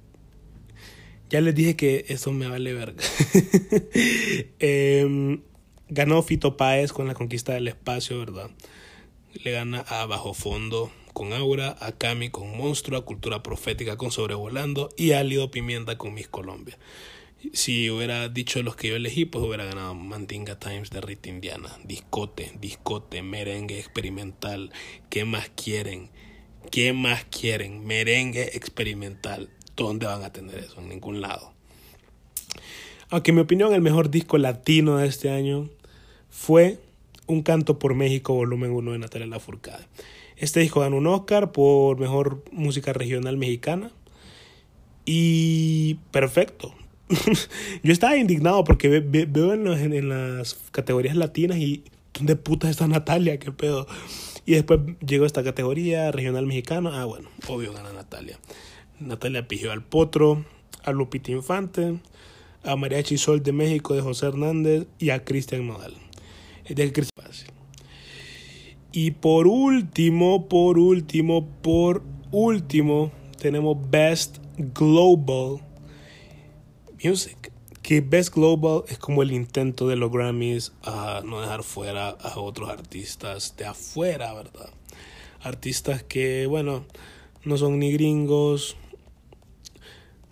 ya 1.29 1.41
les 1.41 1.55
dije 1.55 1.77
que 1.77 2.07
eso 2.09 2.33
me 2.33 2.49
vale 2.49 2.75
verga. 2.75 3.03
Em, 4.59 5.43
ganó 5.89 6.23
Fito 6.23 6.57
Páez 6.57 6.93
con 6.93 7.07
la 7.07 7.15
conquista 7.15 7.55
del 7.55 7.69
espacio, 7.69 8.19
¿verdad? 8.19 8.51
Le 9.45 9.53
gana 9.53 9.81
a 9.81 10.07
Bajo 10.07 10.35
Fondo 10.35 10.91
con 11.13 11.33
Aura, 11.33 11.77
a 11.81 11.93
Cami 11.93 12.31
con 12.31 12.57
Monstruo, 12.57 12.99
a 12.99 13.05
Cultura 13.05 13.43
Profética 13.43 13.97
con 13.97 14.11
Sobrevolando 14.11 14.89
y 14.97 15.13
a 15.13 15.23
Lido 15.23 15.51
Pimienta 15.51 15.97
con 15.99 16.15
Miss 16.15 16.29
Colombia. 16.29 16.79
Si 17.55 17.89
hubiera 17.89 18.29
dicho 18.29 18.63
los 18.63 18.77
que 18.77 18.89
yo 18.89 18.97
elegí, 18.97 19.25
pues 19.25 19.45
hubiera 19.45 19.65
ganado 19.65 19.95
Mandinga 19.95 20.59
Times 20.59 20.91
de 20.91 21.01
Rita 21.01 21.31
Indiana. 21.31 21.71
Discote, 21.85 22.53
discote, 22.61 23.23
merengue 23.23 23.79
experimental. 23.79 24.71
¿Qué 25.09 25.25
más 25.25 25.51
quieren? 25.57 26.11
¿Qué 26.71 26.93
más 26.93 27.25
quieren? 27.25 27.87
Merengue 27.87 28.57
experimental. 28.57 29.49
¿Dónde 29.75 30.07
van 30.07 30.23
a 30.23 30.33
tener 30.33 30.59
eso? 30.59 30.81
En 30.81 30.91
ningún 30.91 31.23
lado. 31.23 31.55
Aunque 33.09 33.31
en 33.31 33.37
mi 33.37 33.41
opinión 33.41 33.73
el 33.73 33.81
mejor 33.81 34.11
disco 34.11 34.37
latino 34.37 34.99
de 34.99 35.09
este 35.09 35.31
año 35.31 35.71
fue 36.29 36.79
Un 37.27 37.43
canto 37.43 37.79
por 37.79 37.95
México, 37.95 38.35
volumen 38.35 38.73
1 38.73 38.93
de 38.93 38.99
Natalia 38.99 39.27
Lafourcade. 39.27 39.87
Este 40.37 40.61
disco 40.61 40.81
ganó 40.81 40.97
un 40.97 41.07
Oscar 41.07 41.53
por 41.53 41.99
mejor 41.99 42.43
música 42.53 42.93
regional 42.93 43.37
mexicana. 43.37 43.93
Y 45.05 45.95
perfecto. 46.11 46.75
Yo 47.83 47.93
estaba 47.93 48.17
indignado 48.17 48.65
porque 48.65 49.01
veo 49.01 49.53
en, 49.53 49.93
en, 49.93 50.09
las 50.09 50.55
categorías 50.71 51.17
latinas 51.17 51.59
y 51.59 51.85
¿dónde 52.15 52.37
puta 52.37 52.71
está 52.71 52.87
Natalia? 52.87 53.39
¿Qué 53.39 53.53
pedo? 53.53 53.87
Y 54.47 54.53
después 54.53 54.81
llegó 55.05 55.27
esta 55.27 55.43
categoría 55.43 56.11
regional 56.13 56.47
mexicana. 56.47 57.01
Ah, 57.01 57.05
bueno, 57.05 57.29
obvio 57.49 57.73
gana 57.73 57.93
Natalia. 57.93 58.39
Natalia 59.01 59.49
pidió 59.49 59.73
al 59.73 59.83
Potro, 59.83 60.45
a 60.85 60.93
Lupita 60.93 61.33
Infante, 61.33 61.99
a 62.63 62.77
Mariachi 62.77 63.19
Sol 63.19 63.43
de 63.43 63.53
México 63.53 63.95
de 63.95 64.03
José 64.03 64.27
Hernández 64.27 64.87
y 64.99 65.11
a 65.11 65.25
Cristian 65.25 65.67
Nodal. 65.67 65.95
De 66.69 67.09
fácil. 67.17 67.49
Y 68.93 69.13
por 69.13 69.49
último, 69.49 70.49
por 70.49 70.79
último, 70.79 71.49
por 71.63 72.03
último, 72.31 73.11
tenemos 73.41 73.77
Best 73.91 74.39
Global 74.57 75.61
Music. 77.03 77.53
Que 77.83 78.03
Best 78.03 78.35
Global 78.35 78.85
es 78.89 78.99
como 78.99 79.23
el 79.23 79.33
intento 79.33 79.89
de 79.89 79.97
los 79.97 80.13
Grammys 80.13 80.73
a 80.83 81.23
no 81.25 81.41
dejar 81.41 81.63
fuera 81.63 82.11
a 82.11 82.39
otros 82.39 82.69
artistas 82.69 83.57
de 83.57 83.65
afuera, 83.65 84.35
¿verdad? 84.35 84.71
Artistas 85.43 86.03
que, 86.03 86.47
bueno, 86.47 86.85
no 87.45 87.57
son 87.57 87.79
ni 87.79 87.91
gringos, 87.93 88.77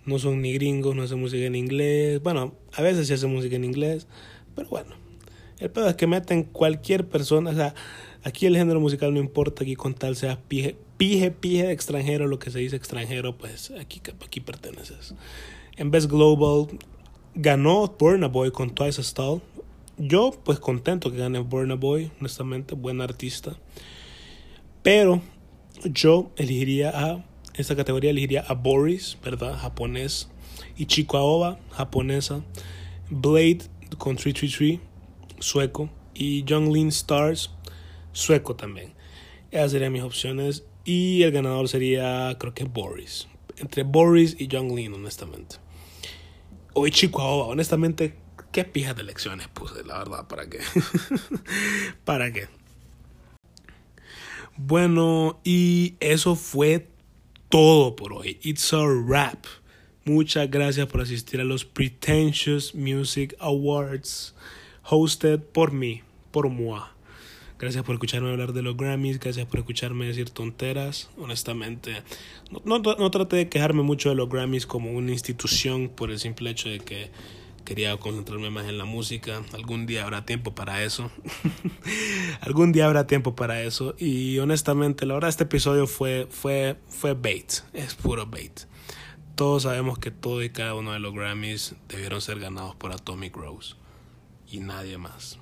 no 0.05 0.19
son 0.19 0.41
ni 0.41 0.53
gringos, 0.53 0.95
no 0.95 1.03
hacen 1.03 1.19
música 1.19 1.43
en 1.43 1.55
inglés. 1.55 2.21
Bueno, 2.21 2.53
a 2.73 2.81
veces 2.81 3.07
se 3.07 3.15
hace 3.15 3.27
música 3.27 3.55
en 3.55 3.65
inglés, 3.65 4.07
pero 4.55 4.69
bueno. 4.69 4.95
El 5.59 5.71
pedo 5.71 5.89
es 5.89 5.95
que 5.95 6.07
meten 6.07 6.43
cualquier 6.43 7.07
persona, 7.07 7.49
o 7.49 7.53
sea, 7.53 7.75
aquí 8.23 8.45
el 8.45 8.55
género 8.55 8.79
musical 8.79 9.13
no 9.13 9.19
importa, 9.19 9.63
aquí 9.63 9.75
con 9.75 9.93
tal 9.93 10.15
sea 10.15 10.39
pije, 10.47 10.77
pije, 10.97 11.31
pije 11.31 11.71
extranjero, 11.71 12.27
lo 12.27 12.39
que 12.39 12.49
se 12.49 12.59
dice 12.59 12.77
extranjero, 12.77 13.37
pues 13.37 13.71
aquí, 13.71 14.01
aquí 14.25 14.39
perteneces. 14.39 15.15
En 15.79 15.91
Best 15.91 16.11
Global 16.11 16.67
ganó 17.35 17.95
Burna 17.97 18.27
Boy 18.27 18.51
con 18.51 18.75
Twice 18.75 18.99
as 18.99 19.13
Tall. 19.13 19.41
Yo, 19.97 20.31
pues 20.43 20.59
contento 20.59 21.09
que 21.09 21.19
gane 21.19 21.39
Burna 21.39 21.75
Boy, 21.75 22.11
honestamente, 22.19 22.75
buen 22.75 22.99
artista. 22.99 23.55
Pero 24.83 25.21
yo 25.85 26.31
elegiría 26.35 26.89
a 26.89 27.23
esta 27.53 27.77
categoría 27.77 28.09
elegiría 28.09 28.41
a 28.41 28.55
Boris, 28.55 29.17
¿verdad? 29.23 29.57
Japonés. 29.57 30.27
Y 30.75 30.85
Chico 30.85 31.15
Aoba, 31.15 31.57
japonesa. 31.71 32.43
Blade 33.09 33.59
con 33.97 34.17
333, 34.17 34.81
sueco. 35.39 35.89
Y 36.13 36.43
Young 36.43 36.73
Lean 36.73 36.89
Stars, 36.89 37.51
sueco 38.11 38.57
también. 38.57 38.91
Esas 39.49 39.71
serían 39.71 39.93
mis 39.93 40.03
opciones. 40.03 40.65
Y 40.83 41.23
el 41.23 41.31
ganador 41.31 41.69
sería, 41.69 42.35
creo 42.37 42.53
que 42.53 42.65
Boris. 42.65 43.29
Entre 43.55 43.83
Boris 43.83 44.35
y 44.37 44.47
Young 44.49 44.75
Lean, 44.75 44.93
honestamente. 44.93 45.68
O 46.73 46.87
Chico 46.89 47.21
Aoba, 47.21 47.45
honestamente, 47.47 48.15
qué 48.51 48.63
pijas 48.63 48.95
de 48.95 49.01
elecciones 49.01 49.47
puse, 49.47 49.83
la 49.83 49.99
verdad, 49.99 50.27
¿para 50.27 50.49
qué? 50.49 50.59
¿Para 52.05 52.31
qué? 52.31 52.47
Bueno, 54.57 55.39
y 55.43 55.95
eso 55.99 56.35
fue 56.35 56.87
todo 57.49 57.95
por 57.95 58.13
hoy. 58.13 58.39
It's 58.43 58.73
a 58.73 58.85
wrap. 58.85 59.45
Muchas 60.05 60.49
gracias 60.49 60.87
por 60.87 61.01
asistir 61.01 61.39
a 61.39 61.43
los 61.43 61.65
Pretentious 61.65 62.73
Music 62.73 63.35
Awards, 63.39 64.33
hosted 64.83 65.39
por 65.39 65.71
mí, 65.71 66.01
por 66.31 66.49
moi. 66.49 66.81
Gracias 67.59 67.83
por 67.83 67.95
escucharme 67.95 68.29
hablar 68.29 68.53
de 68.53 68.61
los 68.61 68.77
Grammys, 68.77 69.19
gracias 69.19 69.45
por 69.45 69.59
escucharme 69.59 70.05
decir 70.05 70.29
tonteras. 70.29 71.09
Honestamente, 71.17 72.03
no, 72.51 72.79
no, 72.79 72.95
no 72.95 73.11
traté 73.11 73.35
de 73.35 73.49
quejarme 73.49 73.83
mucho 73.83 74.07
de 74.07 74.15
los 74.15 74.29
Grammys 74.29 74.65
como 74.65 74.93
una 74.93 75.11
institución 75.11 75.89
por 75.89 76.09
el 76.09 76.19
simple 76.19 76.51
hecho 76.51 76.69
de 76.69 76.79
que 76.79 77.11
quería 77.65 77.97
concentrarme 77.97 78.49
más 78.49 78.65
en 78.69 78.77
la 78.77 78.85
música. 78.85 79.43
Algún 79.53 79.85
día 79.85 80.03
habrá 80.03 80.25
tiempo 80.25 80.55
para 80.55 80.85
eso. 80.85 81.11
Algún 82.39 82.71
día 82.71 82.85
habrá 82.85 83.07
tiempo 83.07 83.35
para 83.35 83.61
eso. 83.61 83.93
Y 83.97 84.37
honestamente, 84.39 85.05
la 85.05 85.15
verdad, 85.15 85.29
este 85.29 85.43
episodio 85.43 85.85
fue, 85.85 86.27
fue, 86.29 86.77
fue 86.87 87.13
bait. 87.13 87.51
Es 87.73 87.93
puro 87.95 88.25
bait. 88.25 88.61
Todos 89.35 89.63
sabemos 89.63 89.99
que 89.99 90.11
todo 90.11 90.41
y 90.43 90.49
cada 90.49 90.75
uno 90.75 90.93
de 90.93 90.99
los 90.99 91.13
Grammys 91.13 91.75
debieron 91.89 92.21
ser 92.21 92.39
ganados 92.39 92.75
por 92.75 92.93
Atomic 92.93 93.35
Rose. 93.35 93.75
Y 94.49 94.61
nadie 94.61 94.97
más. 94.97 95.38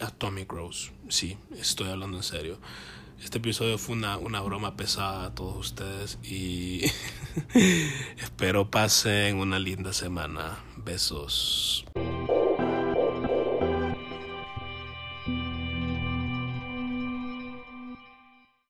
Atomic 0.00 0.52
Rose. 0.52 0.92
Sí, 1.08 1.36
estoy 1.56 1.88
hablando 1.88 2.16
en 2.16 2.22
serio. 2.22 2.58
Este 3.22 3.38
episodio 3.38 3.78
fue 3.78 3.96
una, 3.96 4.16
una 4.16 4.40
broma 4.40 4.76
pesada 4.76 5.26
a 5.26 5.34
todos 5.34 5.56
ustedes 5.56 6.18
y 6.22 6.82
espero 8.18 8.70
pasen 8.70 9.36
una 9.36 9.58
linda 9.58 9.92
semana. 9.92 10.58
Besos. 10.76 11.84